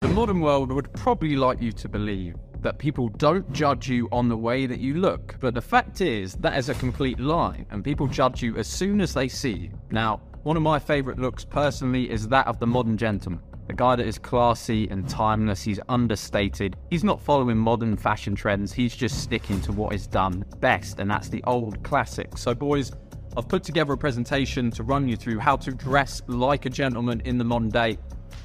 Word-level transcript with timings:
The 0.00 0.14
modern 0.14 0.40
world 0.40 0.70
would 0.70 0.92
probably 0.92 1.34
like 1.34 1.60
you 1.60 1.72
to 1.72 1.88
believe 1.88 2.36
that 2.60 2.78
people 2.78 3.08
don't 3.08 3.52
judge 3.52 3.88
you 3.88 4.08
on 4.12 4.28
the 4.28 4.36
way 4.36 4.64
that 4.64 4.78
you 4.78 4.94
look, 4.94 5.34
but 5.40 5.54
the 5.54 5.60
fact 5.60 6.00
is 6.00 6.34
that 6.34 6.56
is 6.56 6.68
a 6.68 6.74
complete 6.74 7.18
lie, 7.18 7.66
and 7.70 7.82
people 7.82 8.06
judge 8.06 8.40
you 8.40 8.56
as 8.56 8.68
soon 8.68 9.00
as 9.00 9.12
they 9.12 9.26
see 9.26 9.52
you. 9.52 9.70
Now, 9.90 10.20
one 10.44 10.56
of 10.56 10.62
my 10.62 10.78
favourite 10.78 11.18
looks 11.18 11.44
personally 11.44 12.08
is 12.10 12.28
that 12.28 12.46
of 12.46 12.60
the 12.60 12.66
modern 12.66 12.96
gentleman. 12.96 13.42
A 13.70 13.74
guy 13.74 13.96
that 13.96 14.06
is 14.06 14.20
classy 14.20 14.88
and 14.88 15.08
timeless, 15.08 15.62
he's 15.62 15.80
understated. 15.88 16.76
He's 16.90 17.02
not 17.02 17.20
following 17.20 17.58
modern 17.58 17.96
fashion 17.96 18.36
trends, 18.36 18.72
he's 18.72 18.94
just 18.94 19.20
sticking 19.20 19.60
to 19.62 19.72
what 19.72 19.94
is 19.94 20.06
done 20.06 20.44
best, 20.60 21.00
and 21.00 21.10
that's 21.10 21.28
the 21.28 21.42
old 21.44 21.82
classic. 21.82 22.38
So, 22.38 22.54
boys, 22.54 22.92
I've 23.36 23.48
put 23.48 23.64
together 23.64 23.94
a 23.94 23.98
presentation 23.98 24.70
to 24.72 24.84
run 24.84 25.08
you 25.08 25.16
through 25.16 25.40
how 25.40 25.56
to 25.56 25.72
dress 25.72 26.22
like 26.28 26.66
a 26.66 26.70
gentleman 26.70 27.20
in 27.24 27.36
the 27.36 27.44
modern 27.44 27.68
day. 27.68 27.98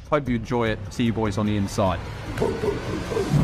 Hope 0.09 0.29
you 0.29 0.35
enjoy 0.35 0.69
it. 0.69 0.79
See 0.91 1.05
you 1.05 1.13
boys 1.13 1.37
on 1.37 1.45
the 1.45 1.57
inside. 1.57 1.99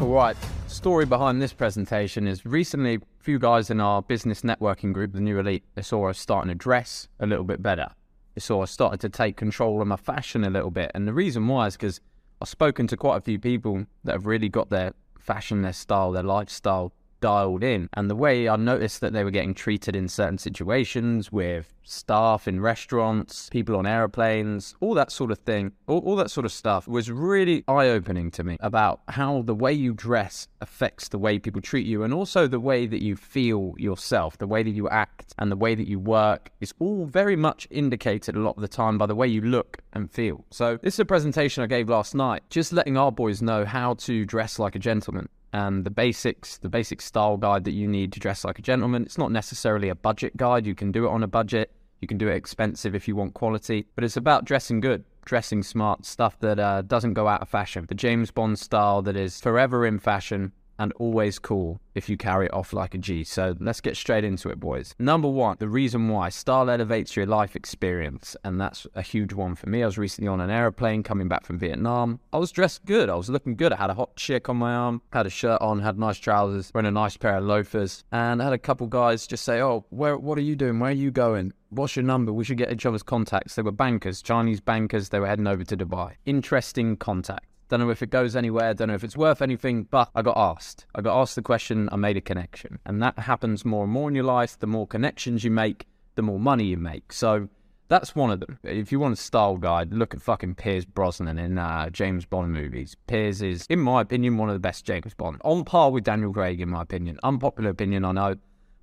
All 0.02 0.08
right. 0.08 0.38
Story 0.68 1.06
behind 1.06 1.42
this 1.42 1.52
presentation 1.52 2.28
is 2.28 2.46
recently 2.46 2.96
a 2.96 3.00
few 3.20 3.40
guys 3.40 3.70
in 3.70 3.82
our 3.82 4.02
business 4.02 4.42
networking 4.42 4.94
group, 4.94 5.14
the 5.14 5.20
New 5.20 5.40
Elite, 5.40 5.64
they 5.76 5.82
saw 5.82 6.10
us 6.10 6.20
starting 6.20 6.50
to 6.50 6.56
dress 6.56 7.08
a 7.20 7.26
little 7.26 7.44
bit 7.44 7.62
better. 7.64 7.88
They 8.36 8.42
saw 8.42 8.64
us 8.64 8.72
starting 8.72 9.00
to 9.00 9.10
take 9.10 9.36
control 9.36 9.82
of 9.82 9.88
my 9.88 9.96
fashion 9.96 10.44
a 10.44 10.50
little 10.50 10.70
bit. 10.70 10.92
And 10.94 11.08
the 11.08 11.14
reason 11.14 11.48
why 11.48 11.68
is 11.68 11.76
because 11.76 12.02
I've 12.42 12.48
spoken 12.48 12.88
to 12.88 12.98
quite 12.98 13.18
a 13.18 13.22
few 13.22 13.40
people 13.40 13.86
that 14.04 14.14
have 14.14 14.26
really 14.26 14.48
got 14.48 14.70
their 14.70 14.94
fashion, 15.18 15.64
their 15.64 15.74
style, 15.74 16.12
their 16.12 16.24
lifestyle 16.24 16.94
dialed 17.20 17.64
in. 17.64 17.90
And 17.94 18.10
the 18.10 18.16
way 18.16 18.48
I 18.48 18.56
noticed 18.56 19.02
that 19.02 19.14
they 19.14 19.24
were 19.24 19.32
getting 19.32 19.54
treated 19.54 19.96
in 19.96 20.08
certain 20.08 20.38
situations 20.38 21.32
with 21.32 21.74
staff 21.84 22.48
in 22.48 22.62
restaurants, 22.62 23.50
people 23.50 23.76
on 23.76 23.88
airplanes, 23.88 24.76
all 24.80 24.94
that 24.94 25.12
sort 25.12 25.32
of 25.32 25.40
thing, 25.40 25.72
all, 25.88 26.00
all 26.00 26.16
that 26.16 26.30
sort 26.30 26.46
of 26.46 26.52
stuff 26.52 26.88
was 26.88 27.10
really 27.10 27.64
eye 27.68 27.88
opening 27.88 28.30
to 28.32 28.44
me 28.44 28.58
about 28.60 29.02
how 29.08 29.42
the 29.42 29.56
way 29.56 29.74
you 29.74 29.94
dress 29.94 30.48
affects 30.62 31.08
the 31.08 31.18
way 31.18 31.40
people 31.40 31.62
treat 31.62 31.86
you 31.86 32.04
and 32.04 32.14
also 32.14 32.48
the 32.48 32.60
way 32.60 32.86
that 32.86 33.02
you 33.02 33.16
feel 33.16 33.74
yourself, 33.78 34.38
the 34.38 34.48
way 34.48 34.62
that 34.62 34.70
you 34.70 34.88
act 34.90 35.34
and 35.40 35.52
the 35.52 35.56
way 35.56 35.74
that 35.74 35.88
you 35.88 36.00
work 36.00 36.52
is 36.62 36.74
all 36.80 37.06
very 37.06 37.36
much 37.36 37.68
indicated 37.72 38.36
a 38.36 38.40
lot 38.40 38.56
of 38.56 38.62
the 38.62 38.68
time 38.68 38.98
by 38.98 39.06
the 39.06 39.16
way 39.16 39.28
you 39.28 39.42
look 39.42 39.80
and 39.94 40.12
feel. 40.12 40.46
So, 40.52 40.78
this 40.82 40.96
is 40.96 41.00
a 41.00 41.06
presentation 41.06 41.64
I 41.64 41.68
gave 41.68 41.90
last 41.90 42.14
night, 42.14 42.44
just 42.50 42.72
letting 42.72 42.98
our 42.98 43.12
boys 43.12 43.42
know 43.42 43.66
how 43.66 43.96
to 43.96 44.26
dress 44.26 44.60
like 44.60 44.76
a 44.76 44.80
gentleman 44.80 45.28
and 45.54 45.84
the 45.84 45.90
basics, 45.90 46.58
the 46.58 46.70
basic 46.70 47.02
style 47.02 47.38
guide 47.38 47.64
that 47.64 47.72
you 47.72 47.88
need 47.88 48.12
to 48.14 48.20
dress 48.20 48.46
like 48.46 48.60
a 48.60 48.62
gentleman. 48.62 49.04
It's 49.04 49.18
not 49.18 49.32
necessarily 49.32 49.90
a 49.90 49.96
budget 49.96 50.38
guide. 50.38 50.66
You 50.66 50.76
can 50.76 50.92
do 50.92 51.06
it 51.06 51.10
on 51.10 51.24
a 51.24 51.28
budget. 51.28 51.72
You 52.02 52.08
can 52.08 52.18
do 52.18 52.28
it 52.28 52.36
expensive 52.36 52.96
if 52.96 53.08
you 53.08 53.16
want 53.16 53.34
quality, 53.34 53.86
but 53.96 54.04
it's 54.04 54.16
about 54.16 54.46
dressing 54.46 54.80
good, 54.80 55.04
dressing 55.26 55.64
smart, 55.64 56.06
stuff 56.06 56.40
that 56.40 56.60
uh, 56.60 56.82
doesn't 56.84 57.14
go 57.14 57.28
out 57.28 57.42
of 57.42 57.50
fashion. 57.50 57.86
The 57.88 57.96
James 57.96 58.32
Bond 58.32 58.58
style 58.58 59.02
that 59.02 59.18
is 59.18 59.42
forever 59.42 59.86
in 59.86 60.00
fashion 60.00 60.54
and 60.80 60.94
always 60.94 61.38
cool 61.38 61.80
if 61.94 62.10
you 62.10 62.18
carry 62.18 62.46
it 62.46 62.54
off 62.54 62.72
like 62.74 62.96
a 62.96 62.98
G. 62.98 63.24
So 63.24 63.56
let's 63.60 63.82
get 63.82 63.98
straight 63.98 64.24
into 64.24 64.50
it, 64.50 64.60
boys. 64.60 64.96
Number 64.98 65.28
one, 65.28 65.58
the 65.60 65.68
reason 65.68 66.08
why 66.08 66.30
style 66.30 66.70
elevates 66.70 67.16
your 67.16 67.26
life 67.26 67.56
experience, 67.56 68.36
and 68.44 68.60
that's 68.60 68.88
a 68.96 69.02
huge 69.02 69.34
one 69.34 69.56
for 69.56 69.70
me. 69.70 69.84
I 69.84 69.86
was 69.86 69.98
recently 69.98 70.30
on 70.30 70.40
an 70.40 70.50
aeroplane 70.50 71.04
coming 71.04 71.28
back 71.28 71.46
from 71.46 71.60
Vietnam. 71.60 72.22
I 72.32 72.38
was 72.38 72.52
dressed 72.52 72.86
good, 72.86 73.10
I 73.10 73.16
was 73.16 73.30
looking 73.30 73.56
good. 73.56 73.74
I 73.74 73.76
had 73.76 73.90
a 73.90 73.94
hot 73.94 74.16
chick 74.16 74.50
on 74.50 74.58
my 74.58 74.74
arm, 74.74 75.02
had 75.12 75.26
a 75.26 75.30
shirt 75.30 75.62
on, 75.62 75.80
had 75.80 76.00
nice 76.00 76.18
trousers, 76.18 76.72
wearing 76.74 76.88
a 76.88 76.92
nice 76.92 77.18
pair 77.18 77.36
of 77.36 77.44
loafers, 77.44 78.04
and 78.12 78.42
I 78.42 78.46
had 78.46 78.54
a 78.54 78.58
couple 78.58 78.88
guys 78.88 79.28
just 79.28 79.44
say, 79.44 79.62
Oh, 79.62 79.86
where 79.90 80.18
what 80.18 80.38
are 80.38 80.42
you 80.42 80.56
doing? 80.56 80.80
Where 80.80 80.92
are 80.92 80.94
you 80.94 81.12
going? 81.12 81.54
What's 81.72 81.96
your 81.96 82.04
number? 82.04 82.34
We 82.34 82.46
should 82.46 82.58
get 82.58 82.72
each 82.72 82.86
other's 82.86 83.04
contacts. 83.04 83.56
They 83.56 83.62
were 83.62 83.72
bankers, 83.72 84.24
Chinese 84.24 84.60
bankers. 84.60 85.10
They 85.10 85.20
were 85.20 85.28
heading 85.28 85.46
over 85.46 85.64
to 85.64 85.78
Dubai. 85.78 86.14
Interesting 86.26 86.98
contact. 86.98 87.49
Don't 87.70 87.80
know 87.80 87.92
if 87.92 88.02
it 88.02 88.10
goes 88.10 88.36
anywhere, 88.36 88.74
don't 88.74 88.88
know 88.88 88.96
if 88.96 89.04
it's 89.04 89.16
worth 89.16 89.44
anything, 89.44 89.84
but 89.84 90.10
I 90.16 90.24
got 90.24 90.38
asked. 90.38 90.88
I 90.96 91.02
got 91.02 91.22
asked 91.22 91.36
the 91.36 91.44
question, 91.44 91.88
I 91.92 91.98
made 91.98 92.18
a 92.18 92.22
connection. 92.22 92.80
And 92.84 93.02
that 93.04 93.20
happens 93.20 93.64
more 93.64 93.84
and 93.84 93.94
more 93.94 94.10
in 94.10 94.16
your 94.16 94.24
life. 94.24 94.58
The 94.58 94.66
more 94.66 94.88
connections 94.88 95.44
you 95.44 95.52
make, 95.52 95.88
the 96.16 96.24
more 96.24 96.40
money 96.40 96.66
you 96.66 96.78
make. 96.78 97.14
So 97.14 97.48
that's 97.88 98.16
one 98.16 98.32
of 98.32 98.40
them. 98.40 98.58
If 98.64 98.92
you 98.92 99.00
want 99.00 99.14
a 99.14 99.22
style 99.22 99.58
guide, 99.58 99.94
look 99.94 100.16
at 100.16 100.22
fucking 100.22 100.56
Pierce 100.56 100.86
Brosnan 100.86 101.38
in 101.38 101.60
uh, 101.60 101.92
James 101.92 102.26
Bond 102.26 102.52
movies. 102.52 102.96
Pierce 103.06 103.42
is, 103.42 103.68
in 103.70 103.80
my 103.80 104.02
opinion, 104.02 104.38
one 104.38 104.50
of 104.50 104.56
the 104.56 104.60
best 104.60 104.84
James 104.84 105.14
Bond. 105.14 105.40
On 105.46 105.64
par 105.64 105.92
with 105.92 106.04
Daniel 106.04 106.34
Craig, 106.34 106.62
in 106.62 106.70
my 106.70 106.82
opinion. 106.82 107.20
Unpopular 107.22 107.70
opinion, 107.70 108.04
I 108.04 108.14
know, 108.14 108.36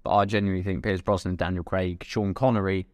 but 0.05 0.15
I 0.15 0.25
genuinely 0.27 0.63
think 0.63 0.85
Pierce 0.85 1.01
Brosnan, 1.01 1.35
Daniel 1.35 1.65
Craig, 1.65 2.05
Sean 2.05 2.35
Connery, 2.35 2.87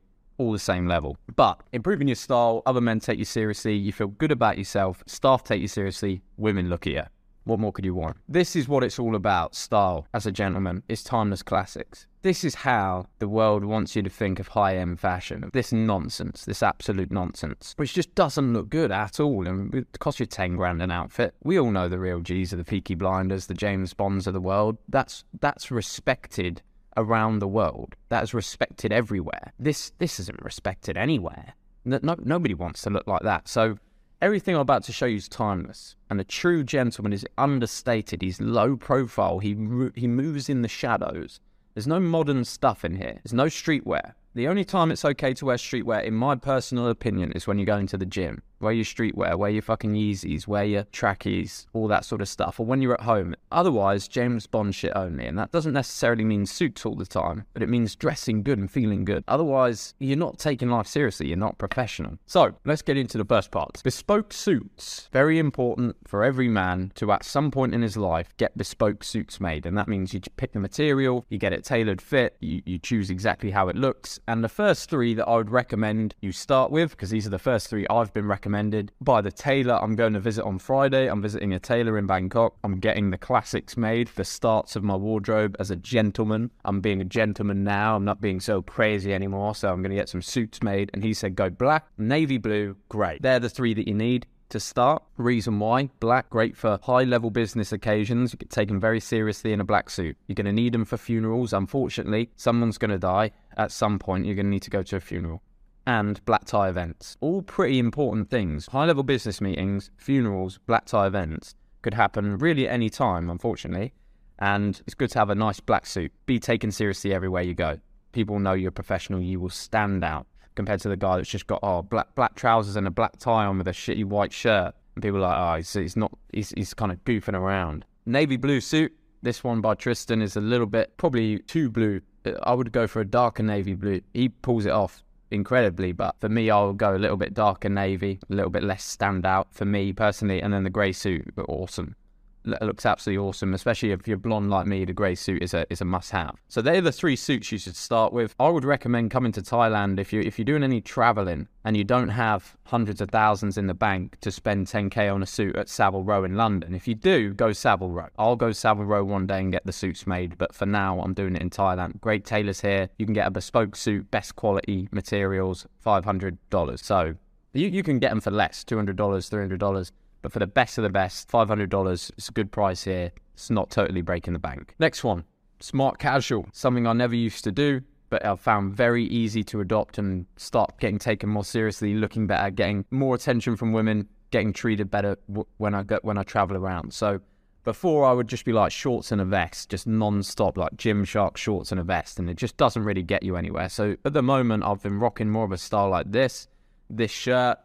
all 0.42 0.52
the 0.52 0.58
same 0.58 0.86
level. 0.86 1.16
But 1.36 1.60
improving 1.72 2.08
your 2.08 2.16
style, 2.16 2.62
other 2.66 2.80
men 2.80 3.00
take 3.00 3.18
you 3.18 3.24
seriously, 3.24 3.74
you 3.74 3.92
feel 3.92 4.08
good 4.08 4.32
about 4.32 4.58
yourself, 4.58 5.02
staff 5.06 5.44
take 5.44 5.60
you 5.60 5.68
seriously, 5.68 6.22
women 6.36 6.68
look 6.68 6.86
at 6.86 6.92
you. 6.92 7.04
What 7.44 7.58
more 7.58 7.72
could 7.72 7.84
you 7.84 7.94
want? 7.94 8.18
This 8.28 8.54
is 8.54 8.68
what 8.68 8.84
it's 8.84 9.00
all 9.00 9.16
about 9.16 9.56
style 9.56 10.06
as 10.14 10.26
a 10.26 10.32
gentleman. 10.32 10.84
It's 10.88 11.02
timeless 11.02 11.42
classics. 11.42 12.06
This 12.22 12.44
is 12.44 12.54
how 12.54 13.08
the 13.18 13.28
world 13.28 13.64
wants 13.64 13.96
you 13.96 14.02
to 14.02 14.10
think 14.10 14.38
of 14.38 14.46
high 14.46 14.76
end 14.76 15.00
fashion. 15.00 15.50
This 15.52 15.72
nonsense, 15.72 16.44
this 16.44 16.62
absolute 16.62 17.10
nonsense, 17.10 17.74
which 17.76 17.94
just 17.94 18.14
doesn't 18.14 18.52
look 18.52 18.68
good 18.68 18.92
at 18.92 19.18
all. 19.18 19.48
And 19.48 19.74
it 19.74 19.98
costs 19.98 20.20
you 20.20 20.26
10 20.26 20.54
grand 20.54 20.80
an 20.80 20.92
outfit. 20.92 21.34
We 21.42 21.58
all 21.58 21.72
know 21.72 21.88
the 21.88 21.98
real 21.98 22.20
G's 22.20 22.52
are 22.52 22.58
the 22.58 22.64
Peaky 22.64 22.94
Blinders, 22.94 23.46
the 23.46 23.54
James 23.54 23.92
Bonds 23.92 24.28
of 24.28 24.34
the 24.34 24.40
world. 24.40 24.78
That's, 24.88 25.24
that's 25.40 25.72
respected 25.72 26.62
around 26.96 27.38
the 27.38 27.48
world. 27.48 27.94
That 28.08 28.22
is 28.22 28.34
respected 28.34 28.92
everywhere. 28.92 29.52
This 29.58 29.92
this 29.98 30.20
isn't 30.20 30.42
respected 30.42 30.96
anywhere. 30.96 31.54
No, 31.84 31.98
no, 32.02 32.16
nobody 32.18 32.54
wants 32.54 32.82
to 32.82 32.90
look 32.90 33.06
like 33.06 33.22
that. 33.22 33.48
So 33.48 33.78
everything 34.20 34.54
I'm 34.54 34.60
about 34.60 34.84
to 34.84 34.92
show 34.92 35.06
you 35.06 35.16
is 35.16 35.28
timeless. 35.28 35.96
And 36.10 36.20
a 36.20 36.24
true 36.24 36.62
gentleman 36.64 37.12
is 37.12 37.26
understated. 37.36 38.22
He's 38.22 38.40
low 38.40 38.76
profile. 38.76 39.38
He 39.38 39.56
he 39.94 40.06
moves 40.06 40.48
in 40.48 40.62
the 40.62 40.68
shadows. 40.68 41.40
There's 41.74 41.86
no 41.86 42.00
modern 42.00 42.44
stuff 42.44 42.84
in 42.84 42.96
here. 42.96 43.20
There's 43.22 43.32
no 43.32 43.46
streetwear. 43.46 44.12
The 44.34 44.48
only 44.48 44.64
time 44.64 44.90
it's 44.90 45.04
okay 45.04 45.34
to 45.34 45.46
wear 45.46 45.56
streetwear, 45.56 46.04
in 46.04 46.14
my 46.14 46.36
personal 46.36 46.88
opinion, 46.88 47.32
is 47.32 47.46
when 47.46 47.58
you 47.58 47.66
go 47.66 47.76
into 47.76 47.98
the 47.98 48.06
gym. 48.06 48.42
Wear 48.62 48.72
your 48.72 48.84
streetwear, 48.84 49.36
wear 49.36 49.50
your 49.50 49.62
fucking 49.62 49.92
Yeezys, 49.92 50.46
wear 50.46 50.64
your 50.64 50.84
trackies, 50.92 51.66
all 51.72 51.88
that 51.88 52.04
sort 52.04 52.20
of 52.20 52.28
stuff, 52.28 52.58
or 52.60 52.66
when 52.66 52.80
you're 52.80 52.94
at 52.94 53.00
home. 53.00 53.34
Otherwise, 53.50 54.08
James 54.08 54.46
Bond 54.46 54.74
shit 54.74 54.92
only. 54.94 55.26
And 55.26 55.38
that 55.38 55.52
doesn't 55.52 55.72
necessarily 55.72 56.24
mean 56.24 56.46
suits 56.46 56.86
all 56.86 56.94
the 56.94 57.06
time, 57.06 57.44
but 57.52 57.62
it 57.62 57.68
means 57.68 57.96
dressing 57.96 58.42
good 58.42 58.58
and 58.58 58.70
feeling 58.70 59.04
good. 59.04 59.24
Otherwise, 59.28 59.94
you're 59.98 60.16
not 60.16 60.38
taking 60.38 60.68
life 60.70 60.86
seriously, 60.86 61.28
you're 61.28 61.36
not 61.36 61.58
professional. 61.58 62.18
So, 62.26 62.54
let's 62.64 62.82
get 62.82 62.96
into 62.96 63.18
the 63.18 63.24
first 63.24 63.50
part. 63.50 63.82
Bespoke 63.82 64.32
suits. 64.32 65.08
Very 65.12 65.38
important 65.38 65.96
for 66.06 66.24
every 66.24 66.48
man 66.48 66.92
to, 66.94 67.12
at 67.12 67.24
some 67.24 67.50
point 67.50 67.74
in 67.74 67.82
his 67.82 67.96
life, 67.96 68.34
get 68.36 68.56
bespoke 68.56 69.04
suits 69.04 69.40
made. 69.40 69.66
And 69.66 69.76
that 69.76 69.88
means 69.88 70.14
you 70.14 70.20
pick 70.36 70.52
the 70.52 70.60
material, 70.60 71.26
you 71.28 71.38
get 71.38 71.52
it 71.52 71.64
tailored 71.64 72.00
fit, 72.00 72.36
you, 72.40 72.62
you 72.64 72.78
choose 72.78 73.10
exactly 73.10 73.50
how 73.50 73.68
it 73.68 73.76
looks. 73.76 74.20
And 74.28 74.44
the 74.44 74.48
first 74.48 74.88
three 74.88 75.14
that 75.14 75.26
I 75.26 75.36
would 75.36 75.50
recommend 75.50 76.14
you 76.20 76.32
start 76.32 76.70
with, 76.70 76.90
because 76.90 77.10
these 77.10 77.26
are 77.26 77.30
the 77.30 77.38
first 77.38 77.68
three 77.68 77.86
I've 77.88 78.12
been 78.12 78.26
recommended 78.52 78.92
by 79.00 79.22
the 79.22 79.32
tailor 79.32 79.78
I'm 79.82 79.96
going 79.96 80.12
to 80.12 80.20
visit 80.20 80.44
on 80.44 80.58
Friday. 80.58 81.06
I'm 81.08 81.22
visiting 81.22 81.54
a 81.54 81.58
tailor 81.58 81.96
in 81.96 82.06
Bangkok. 82.06 82.54
I'm 82.62 82.80
getting 82.80 83.08
the 83.10 83.16
classics 83.16 83.78
made, 83.78 84.08
the 84.08 84.24
starts 84.24 84.76
of 84.76 84.84
my 84.84 84.94
wardrobe 84.94 85.56
as 85.58 85.70
a 85.70 85.76
gentleman. 85.76 86.50
I'm 86.66 86.82
being 86.82 87.00
a 87.00 87.04
gentleman 87.06 87.64
now. 87.64 87.96
I'm 87.96 88.04
not 88.04 88.20
being 88.20 88.40
so 88.40 88.60
crazy 88.60 89.14
anymore. 89.14 89.54
So 89.54 89.70
I'm 89.70 89.80
going 89.80 89.90
to 89.90 89.96
get 89.96 90.10
some 90.10 90.20
suits 90.20 90.62
made. 90.62 90.90
And 90.92 91.02
he 91.02 91.14
said, 91.14 91.34
go 91.34 91.48
black, 91.48 91.86
navy 91.96 92.36
blue, 92.36 92.76
grey. 92.90 93.16
They're 93.22 93.40
the 93.40 93.48
three 93.48 93.72
that 93.72 93.88
you 93.88 93.94
need 93.94 94.26
to 94.50 94.60
start. 94.60 95.02
Reason 95.16 95.58
why 95.58 95.88
black, 95.98 96.28
great 96.28 96.54
for 96.54 96.78
high 96.82 97.04
level 97.04 97.30
business 97.30 97.72
occasions. 97.72 98.34
You 98.34 98.38
get 98.38 98.50
taken 98.50 98.78
very 98.78 99.00
seriously 99.00 99.54
in 99.54 99.62
a 99.62 99.64
black 99.64 99.88
suit. 99.88 100.14
You're 100.26 100.34
going 100.34 100.44
to 100.44 100.52
need 100.52 100.74
them 100.74 100.84
for 100.84 100.98
funerals. 100.98 101.54
Unfortunately, 101.54 102.28
someone's 102.36 102.76
going 102.76 102.90
to 102.90 102.98
die 102.98 103.30
at 103.56 103.72
some 103.72 103.98
point. 103.98 104.26
You're 104.26 104.34
going 104.34 104.46
to 104.46 104.50
need 104.50 104.62
to 104.64 104.70
go 104.70 104.82
to 104.82 104.96
a 104.96 105.00
funeral. 105.00 105.40
And 105.86 106.24
black 106.24 106.44
tie 106.44 106.68
events. 106.68 107.16
All 107.20 107.42
pretty 107.42 107.78
important 107.78 108.30
things. 108.30 108.66
High 108.66 108.86
level 108.86 109.02
business 109.02 109.40
meetings, 109.40 109.90
funerals, 109.96 110.58
black 110.66 110.86
tie 110.86 111.06
events 111.06 111.54
could 111.82 111.94
happen 111.94 112.38
really 112.38 112.68
at 112.68 112.74
any 112.74 112.88
time, 112.88 113.28
unfortunately. 113.28 113.92
And 114.38 114.80
it's 114.86 114.94
good 114.94 115.10
to 115.10 115.18
have 115.18 115.30
a 115.30 115.34
nice 115.34 115.60
black 115.60 115.86
suit. 115.86 116.12
Be 116.26 116.38
taken 116.38 116.70
seriously 116.70 117.12
everywhere 117.12 117.42
you 117.42 117.54
go. 117.54 117.78
People 118.12 118.38
know 118.38 118.52
you're 118.52 118.70
professional, 118.70 119.20
you 119.20 119.40
will 119.40 119.50
stand 119.50 120.04
out 120.04 120.26
compared 120.54 120.80
to 120.80 120.88
the 120.88 120.96
guy 120.96 121.16
that's 121.16 121.30
just 121.30 121.46
got 121.46 121.60
oh 121.62 121.80
black 121.80 122.14
black 122.14 122.34
trousers 122.34 122.76
and 122.76 122.86
a 122.86 122.90
black 122.90 123.16
tie 123.18 123.46
on 123.46 123.58
with 123.58 123.68
a 123.68 123.72
shitty 123.72 124.04
white 124.04 124.32
shirt. 124.32 124.74
And 124.94 125.02
people 125.02 125.18
are 125.18 125.28
like, 125.28 125.38
oh, 125.38 125.56
he's, 125.56 125.72
he's 125.72 125.96
not, 125.96 126.12
he's, 126.32 126.50
he's 126.50 126.74
kind 126.74 126.92
of 126.92 127.02
goofing 127.04 127.34
around. 127.34 127.84
Navy 128.04 128.36
blue 128.36 128.60
suit. 128.60 128.92
This 129.22 129.42
one 129.42 129.60
by 129.60 129.74
Tristan 129.74 130.20
is 130.20 130.36
a 130.36 130.40
little 130.40 130.66
bit, 130.66 130.96
probably 130.96 131.38
too 131.38 131.70
blue. 131.70 132.00
I 132.42 132.52
would 132.52 132.72
go 132.72 132.86
for 132.86 133.00
a 133.00 133.04
darker 133.04 133.42
navy 133.42 133.74
blue. 133.74 134.00
He 134.12 134.28
pulls 134.28 134.66
it 134.66 134.72
off 134.72 135.02
incredibly, 135.32 135.92
but 135.92 136.16
for 136.20 136.28
me, 136.28 136.50
I'll 136.50 136.72
go 136.72 136.94
a 136.94 136.98
little 136.98 137.16
bit 137.16 137.34
darker 137.34 137.68
navy, 137.68 138.20
a 138.30 138.34
little 138.34 138.50
bit 138.50 138.62
less 138.62 138.96
standout 138.96 139.46
for 139.50 139.64
me 139.64 139.92
personally. 139.92 140.40
And 140.40 140.52
then 140.52 140.64
the 140.64 140.70
grey 140.70 140.92
suit, 140.92 141.34
awesome 141.48 141.96
looks 142.44 142.86
absolutely 142.86 143.24
awesome, 143.24 143.54
especially 143.54 143.92
if 143.92 144.06
you're 144.06 144.16
blonde 144.16 144.50
like 144.50 144.66
me. 144.66 144.84
The 144.84 144.92
grey 144.92 145.14
suit 145.14 145.42
is 145.42 145.54
a 145.54 145.66
is 145.70 145.80
a 145.80 145.84
must 145.84 146.10
have. 146.10 146.36
So 146.48 146.62
they're 146.62 146.80
the 146.80 146.92
three 146.92 147.16
suits 147.16 147.52
you 147.52 147.58
should 147.58 147.76
start 147.76 148.12
with. 148.12 148.34
I 148.38 148.48
would 148.48 148.64
recommend 148.64 149.10
coming 149.10 149.32
to 149.32 149.42
Thailand 149.42 149.98
if 149.98 150.12
you 150.12 150.20
if 150.20 150.38
you're 150.38 150.44
doing 150.44 150.64
any 150.64 150.80
traveling 150.80 151.48
and 151.64 151.76
you 151.76 151.84
don't 151.84 152.08
have 152.08 152.56
hundreds 152.64 153.00
of 153.00 153.10
thousands 153.10 153.56
in 153.56 153.66
the 153.66 153.74
bank 153.74 154.18
to 154.20 154.30
spend 154.30 154.66
10k 154.66 155.12
on 155.12 155.22
a 155.22 155.26
suit 155.26 155.56
at 155.56 155.68
Savile 155.68 156.02
Row 156.02 156.24
in 156.24 156.36
London. 156.36 156.74
If 156.74 156.88
you 156.88 156.94
do, 156.94 157.32
go 157.32 157.52
Savile 157.52 157.90
Row. 157.90 158.08
I'll 158.18 158.36
go 158.36 158.52
Savile 158.52 158.84
Row 158.84 159.04
one 159.04 159.26
day 159.26 159.40
and 159.40 159.52
get 159.52 159.64
the 159.64 159.72
suits 159.72 160.06
made, 160.06 160.38
but 160.38 160.54
for 160.54 160.66
now 160.66 161.00
I'm 161.00 161.14
doing 161.14 161.36
it 161.36 161.42
in 161.42 161.50
Thailand. 161.50 162.00
Great 162.00 162.24
tailors 162.24 162.60
here. 162.60 162.88
You 162.98 163.06
can 163.06 163.14
get 163.14 163.26
a 163.26 163.30
bespoke 163.30 163.76
suit, 163.76 164.10
best 164.10 164.34
quality 164.34 164.88
materials, 164.90 165.66
$500. 165.84 166.82
So 166.82 167.14
you, 167.52 167.68
you 167.68 167.82
can 167.82 167.98
get 167.98 168.10
them 168.10 168.20
for 168.20 168.30
less, 168.30 168.64
$200, 168.64 168.96
$300 168.96 169.92
but 170.22 170.32
for 170.32 170.38
the 170.38 170.46
best 170.46 170.78
of 170.78 170.82
the 170.82 170.90
best, 170.90 171.28
$500 171.28 171.92
is 171.92 172.28
a 172.28 172.32
good 172.32 172.50
price 172.50 172.84
here. 172.84 173.12
It's 173.34 173.50
not 173.50 173.70
totally 173.70 174.02
breaking 174.02 174.32
the 174.32 174.38
bank. 174.38 174.74
Next 174.78 175.04
one, 175.04 175.24
smart 175.60 175.98
casual. 175.98 176.46
Something 176.52 176.86
I 176.86 176.92
never 176.92 177.14
used 177.14 177.44
to 177.44 177.52
do, 177.52 177.82
but 178.08 178.24
I've 178.24 178.40
found 178.40 178.74
very 178.74 179.04
easy 179.04 179.42
to 179.44 179.60
adopt 179.60 179.98
and 179.98 180.26
start 180.36 180.78
getting 180.78 180.98
taken 180.98 181.28
more 181.28 181.44
seriously, 181.44 181.94
looking 181.94 182.26
better, 182.26 182.50
getting 182.50 182.84
more 182.90 183.14
attention 183.14 183.56
from 183.56 183.72
women, 183.72 184.08
getting 184.30 184.52
treated 184.52 184.90
better 184.90 185.16
when 185.58 185.74
I 185.74 185.82
get 185.82 186.04
when 186.04 186.18
I 186.18 186.22
travel 186.22 186.56
around. 186.56 186.92
So 186.92 187.20
before 187.64 188.04
I 188.04 188.12
would 188.12 188.28
just 188.28 188.44
be 188.44 188.52
like 188.52 188.72
shorts 188.72 189.12
and 189.12 189.20
a 189.20 189.24
vest, 189.24 189.70
just 189.70 189.86
non-stop, 189.86 190.56
like 190.56 190.76
Gymshark 190.76 191.36
shorts 191.36 191.70
and 191.70 191.80
a 191.80 191.84
vest, 191.84 192.18
and 192.18 192.28
it 192.28 192.36
just 192.36 192.56
doesn't 192.56 192.82
really 192.82 193.02
get 193.02 193.22
you 193.22 193.36
anywhere. 193.36 193.68
So 193.68 193.96
at 194.04 194.12
the 194.12 194.22
moment, 194.22 194.64
I've 194.64 194.82
been 194.82 194.98
rocking 194.98 195.30
more 195.30 195.44
of 195.44 195.52
a 195.52 195.58
style 195.58 195.88
like 195.88 196.10
this. 196.10 196.48
This 196.90 197.10
shirt, 197.10 197.58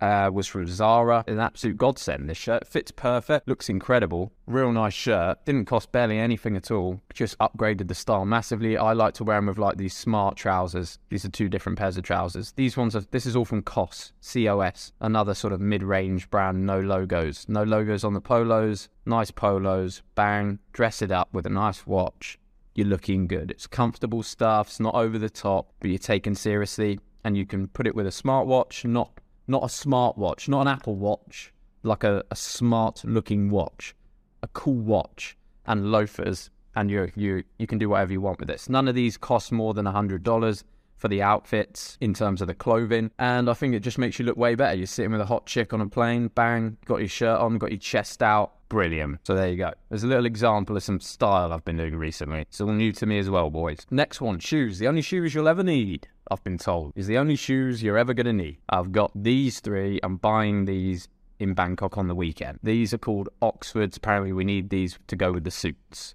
uh, 0.00 0.30
was 0.32 0.46
from 0.46 0.66
Zara. 0.66 1.24
An 1.26 1.38
absolute 1.38 1.76
godsend. 1.76 2.28
This 2.28 2.38
shirt 2.38 2.66
fits 2.66 2.90
perfect, 2.90 3.48
looks 3.48 3.68
incredible. 3.68 4.32
Real 4.46 4.72
nice 4.72 4.94
shirt. 4.94 5.44
Didn't 5.44 5.64
cost 5.66 5.92
barely 5.92 6.18
anything 6.18 6.56
at 6.56 6.70
all. 6.70 7.00
Just 7.12 7.38
upgraded 7.38 7.88
the 7.88 7.94
style 7.94 8.24
massively. 8.24 8.76
I 8.76 8.92
like 8.92 9.14
to 9.14 9.24
wear 9.24 9.38
them 9.38 9.46
with 9.46 9.58
like 9.58 9.76
these 9.76 9.94
smart 9.94 10.36
trousers. 10.36 10.98
These 11.08 11.24
are 11.24 11.30
two 11.30 11.48
different 11.48 11.78
pairs 11.78 11.96
of 11.96 12.04
trousers. 12.04 12.52
These 12.52 12.76
ones 12.76 12.94
are. 12.94 13.04
This 13.10 13.26
is 13.26 13.36
all 13.36 13.44
from 13.44 13.62
COS. 13.62 14.12
COS. 14.20 14.92
Another 15.00 15.34
sort 15.34 15.52
of 15.52 15.60
mid-range 15.60 16.30
brand. 16.30 16.66
No 16.66 16.80
logos. 16.80 17.46
No 17.48 17.62
logos 17.62 18.04
on 18.04 18.14
the 18.14 18.20
polos. 18.20 18.88
Nice 19.06 19.30
polos. 19.30 20.02
Bang. 20.14 20.58
Dress 20.72 21.02
it 21.02 21.10
up 21.10 21.28
with 21.32 21.46
a 21.46 21.50
nice 21.50 21.86
watch. 21.86 22.38
You're 22.74 22.88
looking 22.88 23.28
good. 23.28 23.52
It's 23.52 23.68
comfortable 23.68 24.22
stuff. 24.22 24.66
It's 24.66 24.80
not 24.80 24.94
over 24.94 25.16
the 25.16 25.30
top, 25.30 25.72
but 25.80 25.90
you're 25.90 25.98
taken 25.98 26.34
seriously. 26.34 26.98
And 27.24 27.36
you 27.36 27.46
can 27.46 27.68
put 27.68 27.86
it 27.86 27.94
with 27.94 28.06
a 28.06 28.10
smartwatch, 28.10 28.84
not 28.84 29.12
not 29.46 29.62
a 29.62 29.66
smartwatch, 29.66 30.48
not 30.48 30.62
an 30.62 30.68
Apple 30.68 30.96
Watch, 30.96 31.52
like 31.82 32.04
a, 32.04 32.24
a 32.30 32.36
smart 32.36 33.04
looking 33.04 33.50
watch, 33.50 33.94
a 34.42 34.48
cool 34.48 34.80
watch, 34.80 35.36
and 35.66 35.90
loafers, 35.90 36.50
and 36.74 36.90
you 36.90 37.10
you 37.14 37.44
you 37.58 37.66
can 37.66 37.78
do 37.78 37.88
whatever 37.88 38.12
you 38.12 38.20
want 38.20 38.38
with 38.38 38.48
this. 38.48 38.68
None 38.68 38.88
of 38.88 38.94
these 38.94 39.16
cost 39.16 39.52
more 39.52 39.74
than 39.74 39.86
hundred 39.86 40.22
dollars 40.22 40.64
for 40.96 41.08
the 41.08 41.22
outfits 41.22 41.98
in 42.00 42.14
terms 42.14 42.40
of 42.40 42.46
the 42.46 42.54
clothing, 42.54 43.10
and 43.18 43.50
I 43.50 43.54
think 43.54 43.74
it 43.74 43.80
just 43.80 43.98
makes 43.98 44.18
you 44.18 44.24
look 44.24 44.36
way 44.36 44.54
better. 44.54 44.76
You're 44.76 44.86
sitting 44.86 45.12
with 45.12 45.20
a 45.20 45.26
hot 45.26 45.46
chick 45.46 45.72
on 45.72 45.80
a 45.80 45.88
plane, 45.88 46.28
bang, 46.28 46.76
got 46.86 47.00
your 47.00 47.08
shirt 47.08 47.38
on, 47.38 47.58
got 47.58 47.70
your 47.70 47.78
chest 47.78 48.22
out, 48.22 48.52
brilliant. 48.68 49.20
So 49.24 49.34
there 49.34 49.48
you 49.48 49.56
go. 49.56 49.72
There's 49.88 50.04
a 50.04 50.06
little 50.06 50.26
example 50.26 50.76
of 50.76 50.82
some 50.82 51.00
style 51.00 51.52
I've 51.52 51.64
been 51.64 51.76
doing 51.76 51.96
recently. 51.96 52.40
It's 52.40 52.60
all 52.60 52.68
new 52.68 52.92
to 52.92 53.06
me 53.06 53.18
as 53.18 53.28
well, 53.28 53.50
boys. 53.50 53.78
Next 53.90 54.20
one, 54.20 54.38
shoes. 54.38 54.78
The 54.78 54.88
only 54.88 55.02
shoes 55.02 55.34
you'll 55.34 55.48
ever 55.48 55.62
need 55.62 56.08
I've 56.30 56.42
been 56.42 56.58
told, 56.58 56.92
is 56.96 57.06
the 57.06 57.18
only 57.18 57.36
shoes 57.36 57.82
you're 57.82 57.98
ever 57.98 58.14
going 58.14 58.26
to 58.26 58.32
need. 58.32 58.58
I've 58.68 58.92
got 58.92 59.12
these 59.14 59.60
three. 59.60 60.00
I'm 60.02 60.16
buying 60.16 60.64
these 60.64 61.08
in 61.38 61.52
Bangkok 61.52 61.98
on 61.98 62.08
the 62.08 62.14
weekend. 62.14 62.60
These 62.62 62.94
are 62.94 62.98
called 62.98 63.28
Oxfords. 63.42 63.96
Apparently, 63.96 64.32
we 64.32 64.44
need 64.44 64.70
these 64.70 64.98
to 65.08 65.16
go 65.16 65.32
with 65.32 65.44
the 65.44 65.50
suits, 65.50 66.14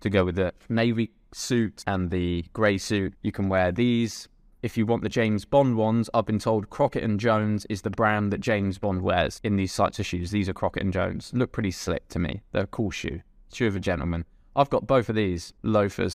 to 0.00 0.08
go 0.08 0.24
with 0.24 0.36
the 0.36 0.54
navy 0.68 1.10
suit 1.32 1.84
and 1.86 2.10
the 2.10 2.44
grey 2.52 2.78
suit. 2.78 3.14
You 3.22 3.32
can 3.32 3.48
wear 3.48 3.72
these. 3.72 4.28
If 4.62 4.76
you 4.76 4.84
want 4.84 5.02
the 5.02 5.08
James 5.08 5.46
Bond 5.46 5.76
ones, 5.76 6.10
I've 6.12 6.26
been 6.26 6.38
told 6.38 6.68
Crockett 6.68 7.02
and 7.02 7.18
Jones 7.18 7.66
is 7.70 7.80
the 7.80 7.88
brand 7.90 8.30
that 8.32 8.40
James 8.40 8.76
Bond 8.76 9.00
wears 9.00 9.40
in 9.42 9.56
these 9.56 9.74
types 9.74 9.98
of 9.98 10.04
shoes. 10.04 10.30
These 10.30 10.50
are 10.50 10.52
Crockett 10.52 10.82
and 10.82 10.92
Jones. 10.92 11.30
Look 11.34 11.52
pretty 11.52 11.70
slick 11.70 12.06
to 12.08 12.18
me. 12.18 12.42
They're 12.52 12.64
a 12.64 12.66
cool 12.66 12.90
shoe. 12.90 13.22
Shoe 13.52 13.68
of 13.68 13.76
a 13.76 13.80
gentleman. 13.80 14.26
I've 14.54 14.68
got 14.68 14.86
both 14.86 15.08
of 15.08 15.14
these 15.14 15.54
loafers. 15.62 16.12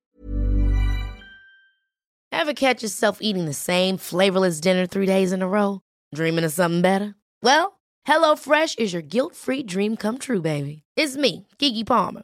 Ever 2.31 2.53
catch 2.53 2.84
yourself 2.84 3.17
eating 3.22 3.45
the 3.45 3.53
same 3.53 3.98
flavorless 3.98 4.60
dinner 4.60 4.86
three 4.86 5.07
days 5.07 5.31
in 5.31 5.41
a 5.41 5.48
row? 5.48 5.81
Dreaming 6.13 6.45
of 6.45 6.51
something 6.51 6.81
better? 6.84 7.15
Well, 7.41 7.79
HelloFresh 8.07 8.77
is 8.77 8.93
your 8.93 9.01
guilt-free 9.01 9.63
dream 9.63 9.98
come 9.98 10.19
true, 10.19 10.41
baby. 10.41 10.84
It's 10.95 11.17
me, 11.17 11.48
Keke 11.57 11.86
Palmer. 11.88 12.24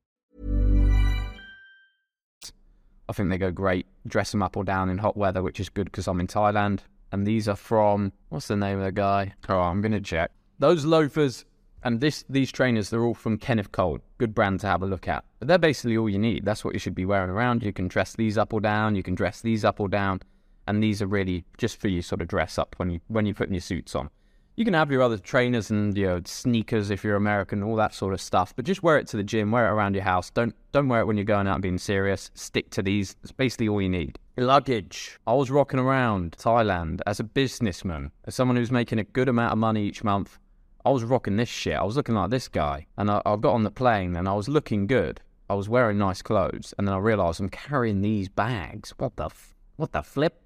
I 3.11 3.13
think 3.13 3.29
they 3.29 3.37
go 3.37 3.51
great. 3.51 3.87
Dress 4.07 4.31
them 4.31 4.41
up 4.41 4.55
or 4.55 4.63
down 4.63 4.89
in 4.89 4.97
hot 4.97 5.17
weather, 5.17 5.43
which 5.43 5.59
is 5.59 5.67
good 5.67 5.83
because 5.83 6.07
I'm 6.07 6.21
in 6.21 6.27
Thailand. 6.27 6.79
And 7.11 7.27
these 7.27 7.49
are 7.49 7.57
from 7.57 8.13
what's 8.29 8.47
the 8.47 8.55
name 8.55 8.79
of 8.79 8.85
the 8.85 8.91
guy? 8.93 9.33
Oh, 9.49 9.59
I'm 9.59 9.81
gonna 9.81 9.99
check. 9.99 10.31
Those 10.59 10.85
loafers 10.85 11.43
and 11.83 11.99
this 11.99 12.23
these 12.29 12.53
trainers, 12.53 12.89
they're 12.89 13.03
all 13.03 13.13
from 13.13 13.37
Kenneth 13.37 13.73
Cole. 13.73 13.99
Good 14.17 14.33
brand 14.33 14.61
to 14.61 14.67
have 14.67 14.81
a 14.81 14.85
look 14.85 15.09
at. 15.09 15.25
But 15.39 15.49
they're 15.49 15.57
basically 15.57 15.97
all 15.97 16.09
you 16.09 16.19
need. 16.19 16.45
That's 16.45 16.63
what 16.63 16.73
you 16.73 16.79
should 16.79 16.95
be 16.95 17.03
wearing 17.03 17.29
around. 17.29 17.63
You 17.63 17.73
can 17.73 17.89
dress 17.89 18.15
these 18.15 18.37
up 18.37 18.53
or 18.53 18.61
down. 18.61 18.95
You 18.95 19.03
can 19.03 19.13
dress 19.13 19.41
these 19.41 19.65
up 19.65 19.81
or 19.81 19.89
down. 19.89 20.21
And 20.65 20.81
these 20.81 21.01
are 21.01 21.07
really 21.07 21.43
just 21.57 21.81
for 21.81 21.89
you 21.89 22.01
sort 22.01 22.21
of 22.21 22.29
dress 22.29 22.57
up 22.57 22.75
when 22.77 22.91
you 22.91 23.01
when 23.09 23.25
you're 23.25 23.35
putting 23.35 23.55
your 23.55 23.59
suits 23.59 23.93
on. 23.93 24.09
You 24.55 24.65
can 24.65 24.73
have 24.73 24.91
your 24.91 25.01
other 25.01 25.17
trainers 25.17 25.71
and 25.71 25.97
you 25.97 26.05
know 26.05 26.21
sneakers 26.25 26.89
if 26.89 27.03
you're 27.03 27.15
American, 27.15 27.63
all 27.63 27.75
that 27.77 27.93
sort 27.93 28.13
of 28.13 28.21
stuff. 28.21 28.53
But 28.55 28.65
just 28.65 28.83
wear 28.83 28.97
it 28.97 29.07
to 29.07 29.17
the 29.17 29.23
gym, 29.23 29.51
wear 29.51 29.67
it 29.67 29.71
around 29.71 29.95
your 29.95 30.03
house. 30.03 30.29
Don't 30.29 30.53
don't 30.71 30.89
wear 30.89 31.01
it 31.01 31.05
when 31.05 31.17
you're 31.17 31.23
going 31.23 31.47
out 31.47 31.55
and 31.55 31.61
being 31.61 31.77
serious. 31.77 32.31
Stick 32.33 32.69
to 32.71 32.83
these. 32.83 33.15
It's 33.23 33.31
basically 33.31 33.69
all 33.69 33.81
you 33.81 33.89
need. 33.89 34.19
Luggage. 34.37 35.17
I 35.25 35.33
was 35.33 35.49
rocking 35.49 35.79
around 35.79 36.35
Thailand 36.37 36.99
as 37.05 37.19
a 37.19 37.23
businessman, 37.23 38.11
as 38.25 38.35
someone 38.35 38.57
who's 38.57 38.71
making 38.71 38.99
a 38.99 39.03
good 39.03 39.29
amount 39.29 39.53
of 39.53 39.57
money 39.57 39.85
each 39.85 40.03
month. 40.03 40.37
I 40.83 40.89
was 40.89 41.03
rocking 41.03 41.37
this 41.37 41.49
shit. 41.49 41.75
I 41.75 41.83
was 41.83 41.95
looking 41.95 42.15
like 42.15 42.31
this 42.31 42.47
guy, 42.47 42.87
and 42.97 43.09
I, 43.09 43.21
I 43.25 43.35
got 43.35 43.53
on 43.53 43.63
the 43.63 43.71
plane 43.71 44.15
and 44.15 44.27
I 44.27 44.33
was 44.33 44.49
looking 44.49 44.87
good. 44.87 45.21
I 45.49 45.53
was 45.53 45.69
wearing 45.69 45.97
nice 45.97 46.21
clothes, 46.21 46.73
and 46.77 46.87
then 46.87 46.95
I 46.95 46.97
realised 46.97 47.39
I'm 47.39 47.49
carrying 47.49 48.01
these 48.01 48.29
bags. 48.29 48.93
What 48.97 49.15
the 49.15 49.25
f- 49.25 49.53
what 49.75 49.91
the 49.91 50.01
flip? 50.01 50.41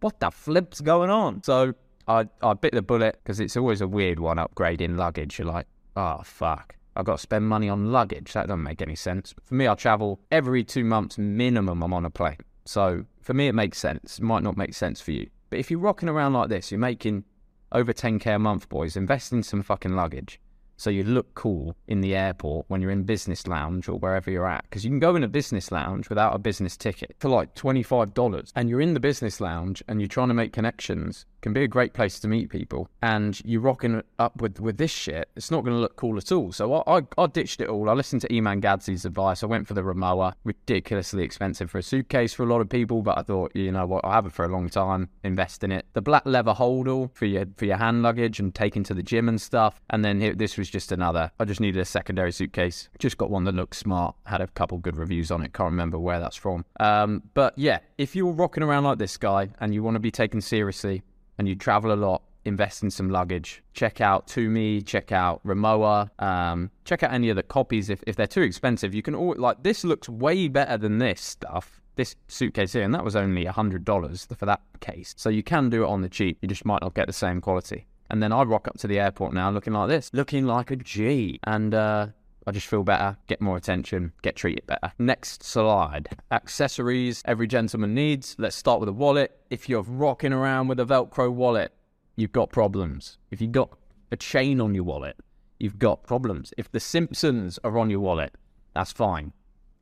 What 0.00 0.20
the 0.20 0.30
flip's 0.30 0.80
going 0.80 1.10
on? 1.10 1.42
So 1.44 1.74
I, 2.08 2.28
I 2.42 2.54
bit 2.54 2.72
the 2.72 2.82
bullet 2.82 3.18
because 3.22 3.40
it's 3.40 3.56
always 3.56 3.80
a 3.80 3.88
weird 3.88 4.18
one 4.18 4.36
upgrading 4.36 4.96
luggage. 4.96 5.38
You're 5.38 5.48
like, 5.48 5.66
oh, 5.96 6.20
fuck. 6.24 6.76
I've 6.94 7.06
got 7.06 7.16
to 7.16 7.22
spend 7.22 7.48
money 7.48 7.68
on 7.68 7.92
luggage. 7.92 8.32
That 8.32 8.48
doesn't 8.48 8.62
make 8.62 8.82
any 8.82 8.96
sense. 8.96 9.34
For 9.44 9.54
me, 9.54 9.66
I 9.66 9.74
travel 9.74 10.20
every 10.30 10.62
two 10.64 10.84
months 10.84 11.16
minimum. 11.16 11.82
I'm 11.82 11.94
on 11.94 12.04
a 12.04 12.10
plane. 12.10 12.38
So 12.64 13.06
for 13.22 13.34
me, 13.34 13.48
it 13.48 13.54
makes 13.54 13.78
sense. 13.78 14.18
It 14.18 14.24
might 14.24 14.42
not 14.42 14.56
make 14.56 14.74
sense 14.74 15.00
for 15.00 15.12
you. 15.12 15.30
But 15.48 15.58
if 15.58 15.70
you're 15.70 15.80
rocking 15.80 16.08
around 16.08 16.34
like 16.34 16.48
this, 16.48 16.70
you're 16.70 16.78
making 16.80 17.24
over 17.72 17.92
10k 17.92 18.34
a 18.34 18.38
month, 18.38 18.68
boys. 18.68 18.96
Invest 18.96 19.32
in 19.32 19.42
some 19.42 19.62
fucking 19.62 19.96
luggage 19.96 20.38
so 20.82 20.90
you 20.90 21.04
look 21.04 21.32
cool 21.34 21.76
in 21.86 22.00
the 22.00 22.16
airport 22.16 22.66
when 22.68 22.82
you're 22.82 22.90
in 22.90 23.04
business 23.04 23.46
lounge 23.46 23.88
or 23.88 23.98
wherever 23.98 24.32
you're 24.32 24.48
at. 24.48 24.64
Because 24.64 24.84
you 24.84 24.90
can 24.90 24.98
go 24.98 25.14
in 25.14 25.22
a 25.22 25.28
business 25.28 25.70
lounge 25.70 26.08
without 26.08 26.34
a 26.34 26.38
business 26.38 26.76
ticket 26.76 27.14
for 27.20 27.28
like 27.28 27.54
$25 27.54 28.52
and 28.56 28.68
you're 28.68 28.80
in 28.80 28.94
the 28.94 29.00
business 29.00 29.40
lounge 29.40 29.80
and 29.86 30.00
you're 30.00 30.08
trying 30.08 30.26
to 30.28 30.34
make 30.34 30.52
connections 30.52 31.24
can 31.42 31.52
be 31.52 31.64
a 31.64 31.68
great 31.68 31.92
place 31.92 32.18
to 32.20 32.28
meet 32.28 32.48
people. 32.48 32.88
And 33.02 33.40
you're 33.44 33.60
rocking 33.60 34.02
up 34.18 34.40
with, 34.40 34.60
with 34.60 34.78
this 34.78 34.90
shit, 34.90 35.28
it's 35.36 35.50
not 35.50 35.64
going 35.64 35.76
to 35.76 35.80
look 35.80 35.96
cool 35.96 36.16
at 36.16 36.32
all. 36.32 36.52
So 36.52 36.72
I, 36.72 36.98
I, 36.98 37.02
I, 37.18 37.26
ditched 37.26 37.60
it 37.60 37.68
all. 37.68 37.90
I 37.90 37.94
listened 37.94 38.22
to 38.22 38.34
Iman 38.34 38.62
Gadzhi's 38.62 39.04
advice. 39.04 39.42
I 39.42 39.46
went 39.46 39.66
for 39.66 39.74
the 39.74 39.82
Rimowa, 39.82 40.34
ridiculously 40.44 41.24
expensive 41.24 41.70
for 41.70 41.78
a 41.78 41.82
suitcase 41.82 42.32
for 42.32 42.44
a 42.44 42.46
lot 42.46 42.60
of 42.60 42.68
people, 42.68 43.02
but 43.02 43.18
I 43.18 43.22
thought, 43.22 43.54
you 43.54 43.72
know 43.72 43.86
what, 43.86 44.04
I 44.04 44.14
have 44.14 44.26
it 44.26 44.32
for 44.32 44.44
a 44.44 44.48
long 44.48 44.68
time, 44.68 45.08
invest 45.24 45.64
in 45.64 45.72
it. 45.72 45.84
The 45.94 46.00
black 46.00 46.24
leather 46.24 46.54
holdall 46.54 47.10
for 47.14 47.26
your 47.26 47.46
for 47.56 47.64
your 47.64 47.76
hand 47.76 48.02
luggage 48.02 48.38
and 48.38 48.54
taking 48.54 48.84
to 48.84 48.94
the 48.94 49.02
gym 49.02 49.28
and 49.28 49.40
stuff. 49.40 49.80
And 49.90 50.04
then 50.04 50.20
here, 50.20 50.34
this 50.34 50.56
was 50.56 50.70
just 50.72 50.90
another. 50.90 51.30
I 51.38 51.44
just 51.44 51.60
needed 51.60 51.80
a 51.80 51.84
secondary 51.84 52.32
suitcase. 52.32 52.88
Just 52.98 53.18
got 53.18 53.30
one 53.30 53.44
that 53.44 53.54
looked 53.54 53.76
smart. 53.76 54.16
Had 54.26 54.40
a 54.40 54.48
couple 54.48 54.78
good 54.78 54.96
reviews 54.96 55.30
on 55.30 55.42
it. 55.42 55.52
Can't 55.52 55.70
remember 55.70 55.98
where 55.98 56.18
that's 56.18 56.36
from. 56.36 56.64
Um, 56.80 57.22
but 57.34 57.56
yeah, 57.56 57.78
if 57.98 58.16
you're 58.16 58.32
rocking 58.32 58.62
around 58.62 58.84
like 58.84 58.98
this 58.98 59.16
guy 59.16 59.50
and 59.60 59.74
you 59.74 59.82
want 59.82 59.94
to 59.96 60.00
be 60.00 60.10
taken 60.10 60.40
seriously, 60.40 61.02
and 61.38 61.48
you 61.48 61.54
travel 61.54 61.92
a 61.92 61.94
lot, 61.94 62.22
invest 62.44 62.82
in 62.82 62.90
some 62.90 63.10
luggage. 63.10 63.62
Check 63.74 64.00
out 64.00 64.26
Tumi, 64.26 64.84
check 64.84 65.12
out 65.12 65.44
Rimowa, 65.46 66.10
um, 66.22 66.70
check 66.84 67.02
out 67.02 67.12
any 67.12 67.28
of 67.30 67.36
the 67.36 67.42
copies 67.42 67.90
if, 67.90 68.02
if 68.06 68.16
they're 68.16 68.26
too 68.26 68.42
expensive. 68.42 68.94
You 68.94 69.02
can 69.02 69.14
all 69.14 69.34
like 69.36 69.62
this 69.62 69.84
looks 69.84 70.08
way 70.08 70.48
better 70.48 70.76
than 70.76 70.98
this 70.98 71.20
stuff. 71.20 71.80
This 71.94 72.16
suitcase 72.28 72.72
here, 72.72 72.84
and 72.84 72.94
that 72.94 73.04
was 73.04 73.14
only 73.16 73.44
hundred 73.44 73.84
dollars 73.84 74.26
for 74.38 74.46
that 74.46 74.62
case. 74.80 75.14
So 75.18 75.28
you 75.28 75.42
can 75.42 75.68
do 75.68 75.84
it 75.84 75.88
on 75.88 76.00
the 76.00 76.08
cheap. 76.08 76.38
You 76.40 76.48
just 76.48 76.64
might 76.64 76.80
not 76.80 76.94
get 76.94 77.06
the 77.06 77.12
same 77.12 77.40
quality. 77.42 77.86
And 78.12 78.22
then 78.22 78.30
I 78.30 78.42
rock 78.42 78.68
up 78.68 78.78
to 78.78 78.86
the 78.86 79.00
airport 79.00 79.32
now 79.32 79.50
looking 79.50 79.72
like 79.72 79.88
this, 79.88 80.10
looking 80.12 80.46
like 80.46 80.70
a 80.70 80.76
G. 80.76 81.40
And 81.44 81.74
uh, 81.74 82.08
I 82.46 82.50
just 82.50 82.66
feel 82.66 82.84
better, 82.84 83.16
get 83.26 83.40
more 83.40 83.56
attention, 83.56 84.12
get 84.20 84.36
treated 84.36 84.66
better. 84.66 84.92
Next 84.98 85.42
slide. 85.42 86.10
Accessories 86.30 87.22
every 87.24 87.46
gentleman 87.46 87.94
needs. 87.94 88.36
Let's 88.38 88.54
start 88.54 88.80
with 88.80 88.90
a 88.90 88.92
wallet. 88.92 89.40
If 89.48 89.66
you're 89.66 89.82
rocking 89.82 90.34
around 90.34 90.68
with 90.68 90.78
a 90.78 90.84
Velcro 90.84 91.32
wallet, 91.32 91.72
you've 92.14 92.32
got 92.32 92.50
problems. 92.50 93.16
If 93.30 93.40
you've 93.40 93.52
got 93.52 93.70
a 94.10 94.16
chain 94.16 94.60
on 94.60 94.74
your 94.74 94.84
wallet, 94.84 95.16
you've 95.58 95.78
got 95.78 96.02
problems. 96.02 96.52
If 96.58 96.70
the 96.70 96.80
Simpsons 96.80 97.58
are 97.64 97.78
on 97.78 97.88
your 97.88 98.00
wallet, 98.00 98.34
that's 98.74 98.92
fine. 98.92 99.32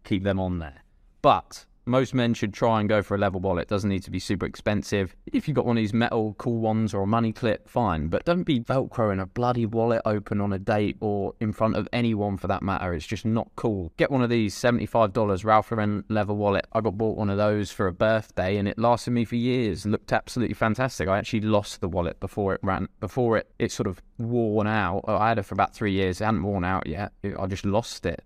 Keep 0.04 0.22
them 0.22 0.38
on 0.38 0.60
there. 0.60 0.84
But 1.20 1.66
most 1.90 2.14
men 2.14 2.35
should 2.35 2.54
try 2.54 2.80
and 2.80 2.88
go 2.88 3.02
for 3.02 3.14
a 3.14 3.18
level 3.18 3.40
wallet. 3.40 3.68
Doesn't 3.68 3.90
need 3.90 4.04
to 4.04 4.11
be 4.11 4.18
super 4.18 4.47
expensive. 4.47 5.14
If 5.32 5.49
you've 5.49 5.54
got 5.56 5.66
one 5.66 5.76
of 5.76 5.82
these 5.82 5.92
metal 5.92 6.35
cool 6.38 6.61
ones 6.61 6.94
or 6.94 7.02
a 7.02 7.06
money 7.06 7.32
clip, 7.32 7.68
fine. 7.68 8.09
But 8.09 8.25
don't 8.25 8.44
be 8.44 8.61
velcroing 8.61 9.20
a 9.20 9.26
bloody 9.26 9.66
wallet 9.66 10.02
open 10.04 10.40
on 10.40 10.52
a 10.52 10.59
date 10.59 10.97
or 11.00 11.35
in 11.40 11.52
front 11.52 11.76
of 11.76 11.88
anyone 11.92 12.37
for 12.37 12.47
that 12.47 12.62
matter. 12.62 12.94
It's 12.94 13.06
just 13.06 13.25
not 13.25 13.50
cool. 13.56 13.92
Get 13.97 14.11
one 14.11 14.23
of 14.23 14.30
these 14.30 14.54
$75 14.54 15.44
Ralph 15.44 15.70
Lauren 15.70 16.04
leather 16.09 16.32
wallet. 16.32 16.66
I 16.73 16.80
got 16.80 16.97
bought 16.97 17.16
one 17.16 17.30
of 17.30 17.37
those 17.37 17.70
for 17.70 17.87
a 17.87 17.92
birthday 17.92 18.56
and 18.56 18.68
it 18.68 18.78
lasted 18.78 19.11
me 19.11 19.25
for 19.25 19.37
years. 19.37 19.85
Looked 19.85 20.12
absolutely 20.12 20.54
fantastic. 20.54 21.09
I 21.09 21.18
actually 21.18 21.40
lost 21.40 21.80
the 21.80 21.88
wallet 21.88 22.20
before 22.20 22.54
it 22.54 22.61
ran, 22.62 22.88
before 23.00 23.37
it, 23.37 23.50
it 23.59 23.73
sort 23.73 23.87
of 23.87 24.00
worn 24.18 24.66
out. 24.66 25.04
I 25.09 25.28
had 25.28 25.38
it 25.38 25.42
for 25.42 25.54
about 25.54 25.75
three 25.75 25.92
years. 25.92 26.20
It 26.20 26.25
hadn't 26.25 26.42
worn 26.42 26.64
out 26.64 26.87
yet. 26.87 27.12
I 27.38 27.47
just 27.47 27.64
lost 27.64 28.06
it 28.06 28.25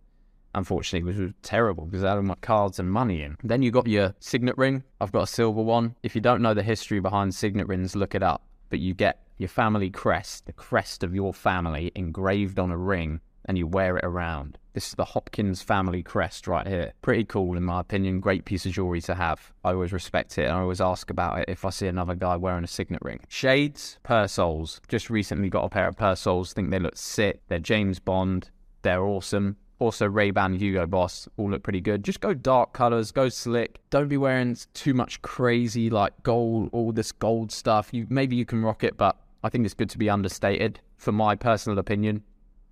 unfortunately, 0.54 1.06
which 1.06 1.18
was 1.18 1.32
terrible 1.42 1.86
because 1.86 2.04
I 2.04 2.10
had 2.10 2.16
all 2.16 2.22
my 2.22 2.34
cards 2.40 2.78
and 2.78 2.90
money 2.90 3.22
in. 3.22 3.36
Then 3.42 3.62
you 3.62 3.70
got 3.70 3.86
your 3.86 4.14
signet 4.20 4.56
ring. 4.58 4.82
I've 5.00 5.12
got 5.12 5.22
a 5.22 5.26
silver 5.26 5.62
one. 5.62 5.96
If 6.02 6.14
you 6.14 6.20
don't 6.20 6.42
know 6.42 6.54
the 6.54 6.62
history 6.62 7.00
behind 7.00 7.34
signet 7.34 7.68
rings, 7.68 7.96
look 7.96 8.14
it 8.14 8.22
up. 8.22 8.42
But 8.70 8.80
you 8.80 8.94
get 8.94 9.20
your 9.38 9.48
family 9.48 9.90
crest, 9.90 10.46
the 10.46 10.52
crest 10.52 11.02
of 11.02 11.14
your 11.14 11.34
family 11.34 11.92
engraved 11.94 12.58
on 12.58 12.70
a 12.70 12.76
ring, 12.76 13.20
and 13.46 13.58
you 13.58 13.66
wear 13.66 13.96
it 13.96 14.04
around. 14.04 14.58
This 14.72 14.88
is 14.88 14.94
the 14.94 15.04
Hopkins 15.04 15.62
family 15.62 16.02
crest 16.02 16.48
right 16.48 16.66
here. 16.66 16.92
Pretty 17.02 17.24
cool, 17.24 17.56
in 17.56 17.62
my 17.62 17.80
opinion. 17.80 18.20
Great 18.20 18.44
piece 18.44 18.66
of 18.66 18.72
jewelry 18.72 19.00
to 19.02 19.14
have. 19.14 19.52
I 19.64 19.70
always 19.70 19.92
respect 19.92 20.36
it 20.38 20.46
and 20.46 20.52
I 20.52 20.60
always 20.60 20.80
ask 20.80 21.10
about 21.10 21.38
it 21.38 21.44
if 21.48 21.64
I 21.64 21.70
see 21.70 21.86
another 21.86 22.16
guy 22.16 22.36
wearing 22.36 22.64
a 22.64 22.68
signet 22.68 23.02
ring. 23.02 23.20
Shades, 23.28 23.98
Persols. 24.02 24.80
Just 24.88 25.10
recently 25.10 25.48
got 25.48 25.64
a 25.64 25.68
pair 25.68 25.86
of 25.86 25.96
Persols. 25.96 26.52
Think 26.52 26.70
they 26.70 26.80
look 26.80 26.96
sick. 26.96 27.40
They're 27.46 27.60
James 27.60 28.00
Bond. 28.00 28.50
They're 28.82 29.04
awesome. 29.04 29.56
Also, 29.84 30.08
Ray-Ban 30.08 30.54
Hugo 30.54 30.86
Boss 30.86 31.28
all 31.36 31.50
look 31.50 31.62
pretty 31.62 31.82
good. 31.82 32.02
Just 32.02 32.20
go 32.20 32.32
dark 32.32 32.72
colors, 32.72 33.12
go 33.12 33.28
slick. 33.28 33.80
Don't 33.90 34.08
be 34.08 34.16
wearing 34.16 34.56
too 34.72 34.94
much 34.94 35.20
crazy 35.20 35.90
like 35.90 36.14
gold, 36.22 36.70
all 36.72 36.90
this 36.90 37.12
gold 37.12 37.52
stuff. 37.52 37.92
You 37.92 38.06
maybe 38.08 38.34
you 38.34 38.46
can 38.46 38.62
rock 38.62 38.82
it, 38.82 38.96
but 38.96 39.18
I 39.42 39.50
think 39.50 39.66
it's 39.66 39.74
good 39.74 39.90
to 39.90 39.98
be 39.98 40.08
understated. 40.08 40.80
For 40.96 41.12
my 41.12 41.36
personal 41.36 41.78
opinion, 41.78 42.22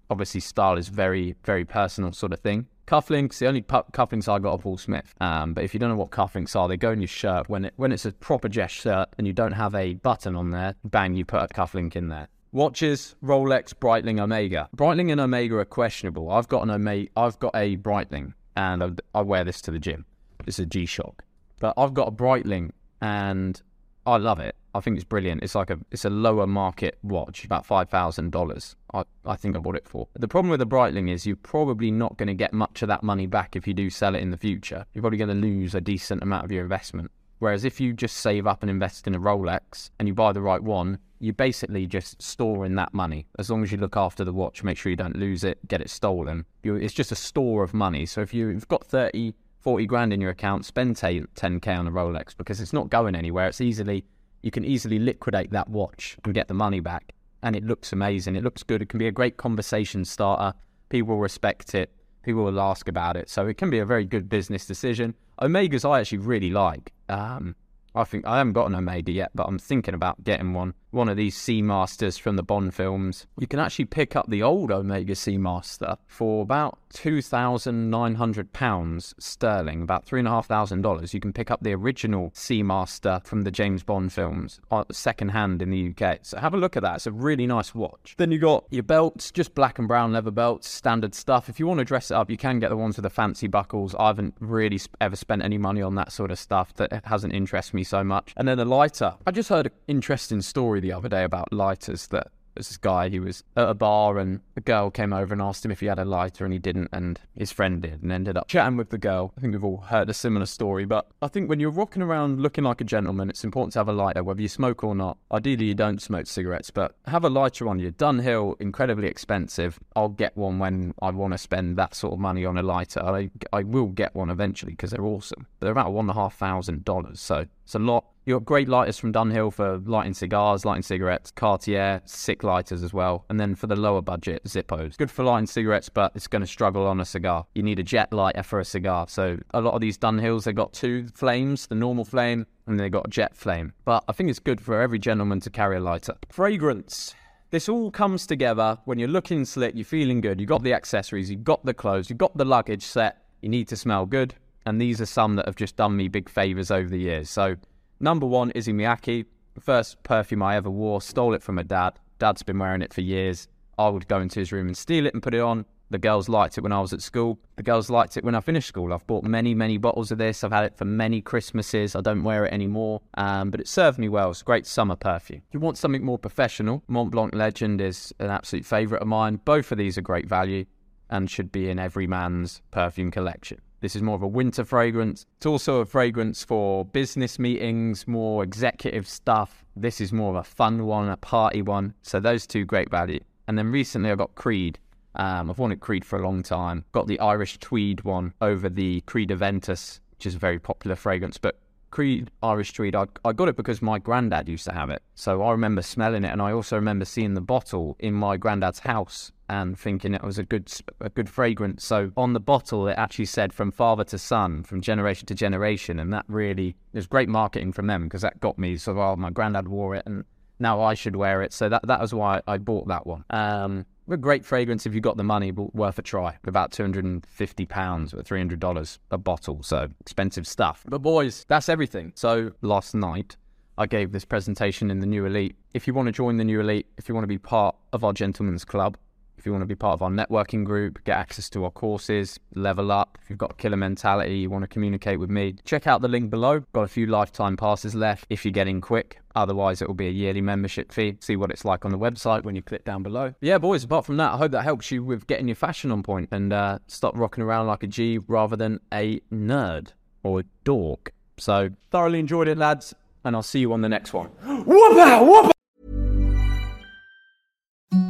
obviously 0.08 0.40
style 0.40 0.78
is 0.78 0.88
very, 0.88 1.36
very 1.44 1.66
personal 1.66 2.12
sort 2.12 2.32
of 2.32 2.40
thing. 2.40 2.66
Cufflinks, 2.86 3.36
the 3.36 3.46
only 3.46 3.60
pu- 3.60 3.84
cufflinks 3.92 4.26
I 4.26 4.38
got 4.38 4.52
are 4.52 4.58
Paul 4.58 4.78
Smith. 4.78 5.12
Um, 5.20 5.52
but 5.52 5.64
if 5.64 5.74
you 5.74 5.80
don't 5.80 5.90
know 5.90 5.96
what 5.96 6.12
cufflinks 6.12 6.56
are, 6.56 6.66
they 6.66 6.78
go 6.78 6.92
in 6.92 7.00
your 7.02 7.08
shirt 7.08 7.50
when 7.50 7.66
it 7.66 7.74
when 7.76 7.92
it's 7.92 8.06
a 8.06 8.12
proper 8.12 8.48
dress 8.48 8.70
shirt 8.70 9.10
and 9.18 9.26
you 9.26 9.34
don't 9.34 9.52
have 9.52 9.74
a 9.74 9.94
button 9.96 10.34
on 10.34 10.50
there. 10.50 10.76
Bang, 10.82 11.12
you 11.12 11.26
put 11.26 11.42
a 11.42 11.48
cufflink 11.48 11.94
in 11.94 12.08
there. 12.08 12.28
Watches, 12.52 13.14
Rolex, 13.24 13.72
Breitling, 13.72 14.20
Omega. 14.20 14.68
Breitling 14.76 15.10
and 15.10 15.22
Omega 15.22 15.56
are 15.56 15.64
questionable. 15.64 16.30
I've 16.30 16.48
got 16.48 16.62
an 16.62 16.70
Omega, 16.70 17.10
I've 17.16 17.38
got 17.38 17.56
a 17.56 17.78
Breitling, 17.78 18.34
and 18.54 18.82
I, 18.82 19.18
I 19.18 19.22
wear 19.22 19.42
this 19.42 19.62
to 19.62 19.70
the 19.70 19.78
gym. 19.78 20.04
Is 20.46 20.58
a 20.58 20.66
G-Shock, 20.66 21.24
but 21.60 21.72
I've 21.78 21.94
got 21.94 22.08
a 22.08 22.10
Breitling, 22.10 22.72
and 23.00 23.62
I 24.04 24.18
love 24.18 24.38
it. 24.38 24.54
I 24.74 24.80
think 24.80 24.96
it's 24.96 25.04
brilliant. 25.04 25.42
It's 25.42 25.54
like 25.54 25.70
a 25.70 25.78
it's 25.90 26.04
a 26.04 26.10
lower 26.10 26.46
market 26.46 26.98
watch, 27.02 27.44
about 27.44 27.64
five 27.64 27.88
thousand 27.88 28.32
dollars. 28.32 28.76
I 28.92 29.04
I 29.24 29.36
think 29.36 29.56
I 29.56 29.60
bought 29.60 29.76
it 29.76 29.88
for. 29.88 30.08
The 30.14 30.28
problem 30.28 30.50
with 30.50 30.60
the 30.60 30.66
Breitling 30.66 31.10
is 31.10 31.24
you're 31.26 31.36
probably 31.36 31.90
not 31.90 32.18
going 32.18 32.26
to 32.26 32.34
get 32.34 32.52
much 32.52 32.82
of 32.82 32.88
that 32.88 33.02
money 33.02 33.26
back 33.26 33.56
if 33.56 33.66
you 33.66 33.72
do 33.72 33.88
sell 33.88 34.14
it 34.14 34.20
in 34.20 34.30
the 34.30 34.36
future. 34.36 34.84
You're 34.92 35.02
probably 35.02 35.18
going 35.18 35.28
to 35.28 35.34
lose 35.34 35.74
a 35.74 35.80
decent 35.80 36.22
amount 36.22 36.44
of 36.44 36.52
your 36.52 36.62
investment. 36.62 37.10
Whereas 37.42 37.64
if 37.64 37.80
you 37.80 37.92
just 37.92 38.18
save 38.18 38.46
up 38.46 38.62
and 38.62 38.70
invest 38.70 39.08
in 39.08 39.16
a 39.16 39.18
Rolex 39.18 39.90
and 39.98 40.06
you 40.06 40.14
buy 40.14 40.30
the 40.30 40.40
right 40.40 40.62
one, 40.62 41.00
you're 41.18 41.34
basically 41.34 41.88
just 41.88 42.22
storing 42.22 42.76
that 42.76 42.94
money. 42.94 43.26
As 43.36 43.50
long 43.50 43.64
as 43.64 43.72
you 43.72 43.78
look 43.78 43.96
after 43.96 44.22
the 44.22 44.32
watch, 44.32 44.62
make 44.62 44.78
sure 44.78 44.90
you 44.90 44.96
don't 44.96 45.16
lose 45.16 45.42
it, 45.42 45.58
get 45.66 45.80
it 45.80 45.90
stolen. 45.90 46.44
You, 46.62 46.76
it's 46.76 46.94
just 46.94 47.10
a 47.10 47.16
store 47.16 47.64
of 47.64 47.74
money. 47.74 48.06
So 48.06 48.20
if 48.20 48.32
you've 48.32 48.68
got 48.68 48.84
30, 48.84 49.34
40 49.58 49.86
grand 49.86 50.12
in 50.12 50.20
your 50.20 50.30
account, 50.30 50.64
spend 50.66 50.94
10k 50.94 51.76
on 51.76 51.88
a 51.88 51.90
Rolex 51.90 52.36
because 52.36 52.60
it's 52.60 52.72
not 52.72 52.90
going 52.90 53.16
anywhere. 53.16 53.48
It's 53.48 53.60
easily, 53.60 54.04
you 54.42 54.52
can 54.52 54.64
easily 54.64 55.00
liquidate 55.00 55.50
that 55.50 55.68
watch 55.68 56.16
and 56.24 56.34
get 56.34 56.46
the 56.46 56.54
money 56.54 56.78
back. 56.78 57.12
And 57.42 57.56
it 57.56 57.64
looks 57.64 57.92
amazing. 57.92 58.36
It 58.36 58.44
looks 58.44 58.62
good. 58.62 58.82
It 58.82 58.88
can 58.88 59.00
be 59.00 59.08
a 59.08 59.10
great 59.10 59.36
conversation 59.36 60.04
starter. 60.04 60.56
People 60.90 61.16
will 61.16 61.22
respect 61.22 61.74
it. 61.74 61.90
People 62.22 62.44
will 62.44 62.60
ask 62.60 62.86
about 62.86 63.16
it. 63.16 63.28
So 63.28 63.48
it 63.48 63.58
can 63.58 63.68
be 63.68 63.80
a 63.80 63.84
very 63.84 64.04
good 64.04 64.28
business 64.28 64.64
decision. 64.64 65.16
Omegas 65.42 65.88
I 65.88 66.00
actually 66.00 66.18
really 66.18 66.50
like. 66.50 66.92
Um, 67.08 67.56
I 67.94 68.04
think 68.04 68.26
I 68.26 68.38
haven't 68.38 68.54
got 68.54 68.66
an 68.66 68.74
Omega 68.74 69.12
yet, 69.12 69.30
but 69.34 69.44
I'm 69.44 69.58
thinking 69.58 69.94
about 69.94 70.22
getting 70.24 70.54
one. 70.54 70.74
One 70.92 71.08
of 71.08 71.16
these 71.16 71.36
Seamasters 71.36 72.20
from 72.20 72.36
the 72.36 72.42
Bond 72.42 72.74
films, 72.74 73.26
you 73.38 73.46
can 73.46 73.58
actually 73.58 73.86
pick 73.86 74.14
up 74.14 74.28
the 74.28 74.42
old 74.42 74.70
Omega 74.70 75.14
Seamaster 75.14 75.96
for 76.06 76.42
about 76.42 76.78
£2,900 76.92 79.14
sterling, 79.18 79.82
about 79.82 80.06
$3,500. 80.06 81.14
You 81.14 81.20
can 81.20 81.32
pick 81.32 81.50
up 81.50 81.62
the 81.62 81.72
original 81.72 82.30
Seamaster 82.32 83.24
from 83.26 83.42
the 83.42 83.50
James 83.50 83.82
Bond 83.82 84.12
films 84.12 84.60
uh, 84.70 84.84
second 84.92 85.30
hand 85.30 85.62
in 85.62 85.70
the 85.70 85.94
UK. 85.96 86.18
So 86.22 86.38
have 86.38 86.54
a 86.54 86.58
look 86.58 86.76
at 86.76 86.82
that. 86.82 86.96
It's 86.96 87.06
a 87.06 87.12
really 87.12 87.46
nice 87.46 87.74
watch. 87.74 88.14
Then 88.18 88.30
you 88.30 88.38
got 88.38 88.64
your 88.70 88.82
belts, 88.82 89.30
just 89.30 89.54
black 89.54 89.78
and 89.78 89.88
brown 89.88 90.12
leather 90.12 90.30
belts, 90.30 90.68
standard 90.68 91.14
stuff. 91.14 91.48
If 91.48 91.58
you 91.58 91.66
want 91.66 91.78
to 91.78 91.84
dress 91.84 92.10
it 92.10 92.14
up, 92.14 92.30
you 92.30 92.36
can 92.36 92.58
get 92.58 92.68
the 92.68 92.76
ones 92.76 92.96
with 92.96 93.04
the 93.04 93.10
fancy 93.10 93.46
buckles. 93.46 93.94
I 93.98 94.08
haven't 94.08 94.34
really 94.40 94.80
ever 95.00 95.16
spent 95.16 95.42
any 95.42 95.58
money 95.58 95.80
on 95.80 95.94
that 95.94 96.12
sort 96.12 96.30
of 96.30 96.38
stuff 96.38 96.74
that 96.74 97.06
hasn't 97.06 97.32
interested 97.32 97.74
me 97.74 97.84
so 97.84 98.04
much. 98.04 98.34
And 98.36 98.46
then 98.46 98.58
a 98.58 98.66
lighter. 98.66 99.14
I 99.26 99.30
just 99.30 99.48
heard 99.48 99.66
an 99.66 99.72
interesting 99.88 100.42
story 100.42 100.81
the 100.82 100.92
other 100.92 101.08
day 101.08 101.24
about 101.24 101.52
lighters 101.52 102.08
that 102.08 102.28
there's 102.54 102.68
this 102.68 102.76
guy 102.76 103.08
who 103.08 103.22
was 103.22 103.44
at 103.56 103.68
a 103.68 103.74
bar 103.74 104.18
and 104.18 104.40
a 104.56 104.60
girl 104.60 104.90
came 104.90 105.12
over 105.12 105.32
and 105.32 105.40
asked 105.40 105.64
him 105.64 105.70
if 105.70 105.80
he 105.80 105.86
had 105.86 105.98
a 105.98 106.04
lighter 106.04 106.44
and 106.44 106.52
he 106.52 106.58
didn't 106.58 106.88
and 106.92 107.18
his 107.34 107.50
friend 107.50 107.82
did 107.82 108.02
and 108.02 108.12
ended 108.12 108.36
up 108.36 108.48
chatting 108.48 108.76
with 108.76 108.90
the 108.90 108.98
girl. 108.98 109.32
I 109.36 109.40
think 109.40 109.54
we've 109.54 109.64
all 109.64 109.78
heard 109.78 110.10
a 110.10 110.14
similar 110.14 110.46
story, 110.46 110.84
but 110.84 111.08
I 111.22 111.28
think 111.28 111.48
when 111.48 111.60
you're 111.60 111.70
rocking 111.70 112.02
around 112.02 112.40
looking 112.40 112.64
like 112.64 112.80
a 112.80 112.84
gentleman, 112.84 113.30
it's 113.30 113.44
important 113.44 113.72
to 113.74 113.78
have 113.78 113.88
a 113.88 113.92
lighter, 113.92 114.22
whether 114.22 114.42
you 114.42 114.48
smoke 114.48 114.84
or 114.84 114.94
not. 114.94 115.16
Ideally, 115.30 115.66
you 115.66 115.74
don't 115.74 116.02
smoke 116.02 116.26
cigarettes, 116.26 116.70
but 116.70 116.94
have 117.06 117.24
a 117.24 117.30
lighter 117.30 117.68
on 117.68 117.78
you. 117.78 117.92
Dunhill, 117.92 118.60
incredibly 118.60 119.08
expensive. 119.08 119.78
I'll 119.96 120.10
get 120.10 120.36
one 120.36 120.58
when 120.58 120.94
I 121.00 121.10
want 121.10 121.32
to 121.32 121.38
spend 121.38 121.76
that 121.78 121.94
sort 121.94 122.12
of 122.12 122.18
money 122.18 122.44
on 122.44 122.58
a 122.58 122.62
lighter. 122.62 123.02
I, 123.02 123.30
I 123.52 123.62
will 123.62 123.86
get 123.86 124.14
one 124.14 124.30
eventually 124.30 124.72
because 124.72 124.90
they're 124.90 125.04
awesome. 125.04 125.46
They're 125.60 125.72
about 125.72 125.92
one 125.92 126.04
and 126.04 126.10
a 126.10 126.14
half 126.20 126.36
thousand 126.36 126.84
dollars, 126.84 127.20
so 127.20 127.46
it's 127.64 127.74
a 127.74 127.78
lot 127.78 128.04
you 128.24 128.34
got 128.34 128.44
great 128.44 128.68
lighters 128.68 128.98
from 128.98 129.12
Dunhill 129.12 129.52
for 129.52 129.78
lighting 129.78 130.14
cigars, 130.14 130.64
lighting 130.64 130.82
cigarettes, 130.82 131.30
Cartier, 131.32 132.00
sick 132.04 132.44
lighters 132.44 132.82
as 132.82 132.94
well. 132.94 133.24
And 133.28 133.40
then 133.40 133.54
for 133.54 133.66
the 133.66 133.76
lower 133.76 134.00
budget, 134.00 134.44
Zippos. 134.44 134.96
Good 134.96 135.10
for 135.10 135.24
lighting 135.24 135.46
cigarettes, 135.46 135.88
but 135.88 136.12
it's 136.14 136.28
going 136.28 136.42
to 136.42 136.46
struggle 136.46 136.86
on 136.86 137.00
a 137.00 137.04
cigar. 137.04 137.46
You 137.54 137.62
need 137.62 137.78
a 137.78 137.82
jet 137.82 138.12
lighter 138.12 138.42
for 138.42 138.60
a 138.60 138.64
cigar. 138.64 139.08
So 139.08 139.38
a 139.52 139.60
lot 139.60 139.74
of 139.74 139.80
these 139.80 139.98
Dunhills, 139.98 140.44
they've 140.44 140.54
got 140.54 140.72
two 140.72 141.08
flames, 141.14 141.66
the 141.66 141.74
normal 141.74 142.04
flame, 142.04 142.46
and 142.66 142.78
they've 142.78 142.92
got 142.92 143.06
a 143.06 143.10
jet 143.10 143.36
flame. 143.36 143.72
But 143.84 144.04
I 144.08 144.12
think 144.12 144.30
it's 144.30 144.38
good 144.38 144.60
for 144.60 144.80
every 144.80 144.98
gentleman 144.98 145.40
to 145.40 145.50
carry 145.50 145.76
a 145.76 145.80
lighter. 145.80 146.14
Fragrance. 146.30 147.14
This 147.50 147.68
all 147.68 147.90
comes 147.90 148.26
together 148.26 148.78
when 148.86 148.98
you're 148.98 149.08
looking 149.08 149.44
slick, 149.44 149.74
you're 149.74 149.84
feeling 149.84 150.22
good, 150.22 150.40
you've 150.40 150.48
got 150.48 150.62
the 150.62 150.72
accessories, 150.72 151.30
you've 151.30 151.44
got 151.44 151.62
the 151.66 151.74
clothes, 151.74 152.08
you've 152.08 152.18
got 152.18 152.34
the 152.34 152.46
luggage 152.46 152.82
set, 152.82 153.24
you 153.42 153.50
need 153.50 153.68
to 153.68 153.76
smell 153.76 154.06
good. 154.06 154.34
And 154.64 154.80
these 154.80 155.02
are 155.02 155.06
some 155.06 155.36
that 155.36 155.44
have 155.44 155.56
just 155.56 155.76
done 155.76 155.94
me 155.94 156.08
big 156.08 156.30
favors 156.30 156.70
over 156.70 156.88
the 156.88 156.98
years. 156.98 157.28
So 157.28 157.56
Number 158.02 158.26
one, 158.26 158.50
Issey 158.56 158.72
Miyake. 158.72 159.26
First 159.60 160.02
perfume 160.02 160.42
I 160.42 160.56
ever 160.56 160.68
wore, 160.68 161.00
stole 161.00 161.34
it 161.34 161.42
from 161.42 161.56
a 161.56 161.62
dad. 161.62 162.00
Dad's 162.18 162.42
been 162.42 162.58
wearing 162.58 162.82
it 162.82 162.92
for 162.92 163.00
years. 163.00 163.46
I 163.78 163.88
would 163.88 164.08
go 164.08 164.20
into 164.20 164.40
his 164.40 164.50
room 164.50 164.66
and 164.66 164.76
steal 164.76 165.06
it 165.06 165.14
and 165.14 165.22
put 165.22 165.34
it 165.34 165.40
on. 165.40 165.66
The 165.90 165.98
girls 165.98 166.28
liked 166.28 166.58
it 166.58 166.62
when 166.62 166.72
I 166.72 166.80
was 166.80 166.92
at 166.92 167.00
school. 167.00 167.38
The 167.54 167.62
girls 167.62 167.90
liked 167.90 168.16
it 168.16 168.24
when 168.24 168.34
I 168.34 168.40
finished 168.40 168.66
school. 168.66 168.92
I've 168.92 169.06
bought 169.06 169.22
many, 169.22 169.54
many 169.54 169.76
bottles 169.76 170.10
of 170.10 170.18
this. 170.18 170.42
I've 170.42 170.50
had 170.50 170.64
it 170.64 170.76
for 170.76 170.84
many 170.84 171.20
Christmases. 171.20 171.94
I 171.94 172.00
don't 172.00 172.24
wear 172.24 172.44
it 172.44 172.52
anymore, 172.52 173.02
um, 173.14 173.50
but 173.50 173.60
it 173.60 173.68
served 173.68 174.00
me 174.00 174.08
well. 174.08 174.30
It's 174.30 174.42
great 174.42 174.66
summer 174.66 174.96
perfume. 174.96 175.42
If 175.46 175.54
you 175.54 175.60
want 175.60 175.78
something 175.78 176.04
more 176.04 176.18
professional, 176.18 176.82
Mont 176.88 177.12
Blanc 177.12 177.32
Legend 177.36 177.80
is 177.80 178.12
an 178.18 178.30
absolute 178.30 178.64
favourite 178.64 179.02
of 179.02 179.06
mine. 179.06 179.38
Both 179.44 179.70
of 179.70 179.78
these 179.78 179.96
are 179.96 180.02
great 180.02 180.26
value 180.26 180.64
and 181.08 181.30
should 181.30 181.52
be 181.52 181.70
in 181.70 181.78
every 181.78 182.08
man's 182.08 182.62
perfume 182.72 183.12
collection. 183.12 183.60
This 183.82 183.96
is 183.96 184.00
more 184.00 184.14
of 184.14 184.22
a 184.22 184.28
winter 184.28 184.64
fragrance. 184.64 185.26
It's 185.36 185.46
also 185.46 185.80
a 185.80 185.84
fragrance 185.84 186.44
for 186.44 186.84
business 186.84 187.36
meetings, 187.40 188.06
more 188.06 188.44
executive 188.44 189.08
stuff. 189.08 189.64
This 189.74 190.00
is 190.00 190.12
more 190.12 190.30
of 190.30 190.36
a 190.36 190.44
fun 190.44 190.86
one, 190.86 191.08
a 191.08 191.16
party 191.16 191.62
one. 191.62 191.94
So 192.02 192.20
those 192.20 192.46
two 192.46 192.64
great 192.64 192.90
value. 192.90 193.18
And 193.48 193.58
then 193.58 193.72
recently 193.72 194.12
I 194.12 194.14
got 194.14 194.36
Creed. 194.36 194.78
Um, 195.16 195.50
I've 195.50 195.58
wanted 195.58 195.80
Creed 195.80 196.04
for 196.04 196.16
a 196.16 196.22
long 196.22 196.44
time. 196.44 196.84
Got 196.92 197.08
the 197.08 197.18
Irish 197.18 197.58
Tweed 197.58 198.04
one 198.04 198.34
over 198.40 198.68
the 198.68 199.00
Creed 199.02 199.30
Aventus, 199.30 199.98
which 200.12 200.26
is 200.26 200.36
a 200.36 200.38
very 200.38 200.60
popular 200.60 200.94
fragrance. 200.94 201.36
But 201.36 201.58
Creed 201.92 202.30
Irish 202.42 202.72
Tweed, 202.72 202.96
I, 202.96 203.06
I 203.24 203.32
got 203.32 203.48
it 203.48 203.56
because 203.56 203.80
my 203.82 203.98
granddad 203.98 204.48
used 204.48 204.64
to 204.64 204.72
have 204.72 204.90
it. 204.90 205.02
So 205.14 205.42
I 205.42 205.52
remember 205.52 205.82
smelling 205.82 206.24
it, 206.24 206.32
and 206.32 206.42
I 206.42 206.50
also 206.50 206.74
remember 206.74 207.04
seeing 207.04 207.34
the 207.34 207.40
bottle 207.40 207.96
in 208.00 208.14
my 208.14 208.36
granddad's 208.38 208.80
house 208.80 209.30
and 209.48 209.78
thinking 209.78 210.14
it 210.14 210.22
was 210.22 210.38
a 210.38 210.42
good 210.42 210.72
a 211.00 211.10
good 211.10 211.28
fragrance. 211.28 211.84
So 211.84 212.10
on 212.16 212.32
the 212.32 212.40
bottle, 212.40 212.88
it 212.88 212.94
actually 212.98 213.26
said 213.26 213.52
from 213.52 213.70
father 213.70 214.04
to 214.04 214.18
son, 214.18 214.64
from 214.64 214.80
generation 214.80 215.26
to 215.26 215.34
generation, 215.34 216.00
and 216.00 216.12
that 216.14 216.24
really 216.26 216.74
was 216.94 217.06
great 217.06 217.28
marketing 217.28 217.72
from 217.72 217.86
them 217.86 218.04
because 218.04 218.22
that 218.22 218.40
got 218.40 218.58
me. 218.58 218.78
So 218.78 218.94
well, 218.94 219.14
my 219.16 219.30
granddad 219.30 219.68
wore 219.68 219.94
it, 219.94 220.02
and 220.06 220.24
now 220.58 220.80
I 220.80 220.94
should 220.94 221.14
wear 221.14 221.42
it. 221.42 221.52
So 221.52 221.68
that 221.68 221.86
that 221.86 222.00
was 222.00 222.14
why 222.14 222.40
I 222.48 222.56
bought 222.56 222.88
that 222.88 223.06
one. 223.06 223.24
Um, 223.28 223.84
a 224.08 224.16
great 224.16 224.44
fragrance 224.44 224.86
if 224.86 224.94
you 224.94 225.00
got 225.00 225.16
the 225.16 225.24
money, 225.24 225.50
but 225.50 225.74
worth 225.74 225.98
a 225.98 226.02
try. 226.02 226.38
About 226.46 226.72
two 226.72 226.82
hundred 226.82 227.04
and 227.04 227.24
fifty 227.26 227.66
pounds 227.66 228.12
or 228.14 228.22
three 228.22 228.38
hundred 228.38 228.60
dollars 228.60 228.98
a 229.10 229.18
bottle, 229.18 229.62
so 229.62 229.88
expensive 230.00 230.46
stuff. 230.46 230.84
But 230.88 231.02
boys, 231.02 231.44
that's 231.48 231.68
everything. 231.68 232.12
So 232.14 232.52
last 232.62 232.94
night. 232.94 233.36
I 233.78 233.86
gave 233.86 234.12
this 234.12 234.26
presentation 234.26 234.90
in 234.90 235.00
the 235.00 235.06
New 235.06 235.24
Elite. 235.24 235.56
If 235.72 235.86
you 235.86 235.94
want 235.94 236.06
to 236.06 236.12
join 236.12 236.36
the 236.36 236.44
New 236.44 236.60
Elite, 236.60 236.86
if 236.98 237.08
you 237.08 237.14
want 237.14 237.22
to 237.22 237.28
be 237.28 237.38
part 237.38 237.74
of 237.94 238.04
our 238.04 238.12
Gentlemen's 238.12 238.66
Club, 238.66 238.98
if 239.38 239.46
you 239.46 239.50
want 239.50 239.62
to 239.62 239.66
be 239.66 239.74
part 239.74 239.94
of 239.94 240.02
our 240.02 240.10
networking 240.10 240.62
group, 240.62 241.02
get 241.04 241.16
access 241.16 241.48
to 241.50 241.64
our 241.64 241.70
courses, 241.70 242.38
level 242.54 242.92
up, 242.92 243.16
if 243.22 243.30
you've 243.30 243.38
got 243.38 243.52
a 243.52 243.54
killer 243.54 243.78
mentality, 243.78 244.36
you 244.36 244.50
want 244.50 244.62
to 244.62 244.68
communicate 244.68 245.18
with 245.18 245.30
me, 245.30 245.56
check 245.64 245.86
out 245.86 246.02
the 246.02 246.06
link 246.06 246.28
below. 246.28 246.60
Got 246.74 246.82
a 246.82 246.86
few 246.88 247.06
lifetime 247.06 247.56
passes 247.56 247.94
left 247.94 248.26
if 248.28 248.44
you're 248.44 248.52
getting 248.52 248.82
quick. 248.82 249.18
Otherwise, 249.34 249.82
it 249.82 249.88
will 249.88 249.94
be 249.94 250.08
a 250.08 250.10
yearly 250.10 250.40
membership 250.40 250.92
fee. 250.92 251.16
See 251.20 251.36
what 251.36 251.50
it's 251.50 251.64
like 251.64 251.84
on 251.84 251.90
the 251.90 251.98
website 251.98 252.44
when 252.44 252.54
you 252.54 252.62
click 252.62 252.84
down 252.84 253.02
below. 253.02 253.34
Yeah, 253.40 253.58
boys, 253.58 253.84
apart 253.84 254.04
from 254.04 254.16
that, 254.18 254.32
I 254.32 254.36
hope 254.36 254.52
that 254.52 254.62
helps 254.62 254.90
you 254.90 255.02
with 255.02 255.26
getting 255.26 255.48
your 255.48 255.54
fashion 255.54 255.90
on 255.90 256.02
point 256.02 256.28
and 256.32 256.52
uh, 256.52 256.78
stop 256.86 257.16
rocking 257.16 257.42
around 257.42 257.66
like 257.66 257.82
a 257.82 257.86
G 257.86 258.18
rather 258.26 258.56
than 258.56 258.80
a 258.92 259.20
nerd 259.32 259.92
or 260.22 260.40
a 260.40 260.44
dork. 260.64 261.12
So, 261.38 261.70
thoroughly 261.90 262.18
enjoyed 262.18 262.48
it, 262.48 262.58
lads, 262.58 262.94
and 263.24 263.34
I'll 263.34 263.42
see 263.42 263.60
you 263.60 263.72
on 263.72 263.80
the 263.80 263.88
next 263.88 264.12
one. 264.12 264.28
Whoop-a, 264.44 265.24
whoop 265.24 265.52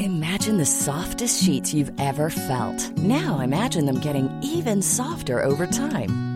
Imagine 0.01 0.59
the 0.59 0.67
softest 0.67 1.43
sheets 1.43 1.75
you've 1.75 1.93
ever 1.99 2.31
felt. 2.31 2.97
Now 2.99 3.41
imagine 3.41 3.87
them 3.87 4.01
getting 4.01 4.31
even 4.43 4.81
softer 4.83 5.43
over 5.43 5.67
time. 5.67 6.32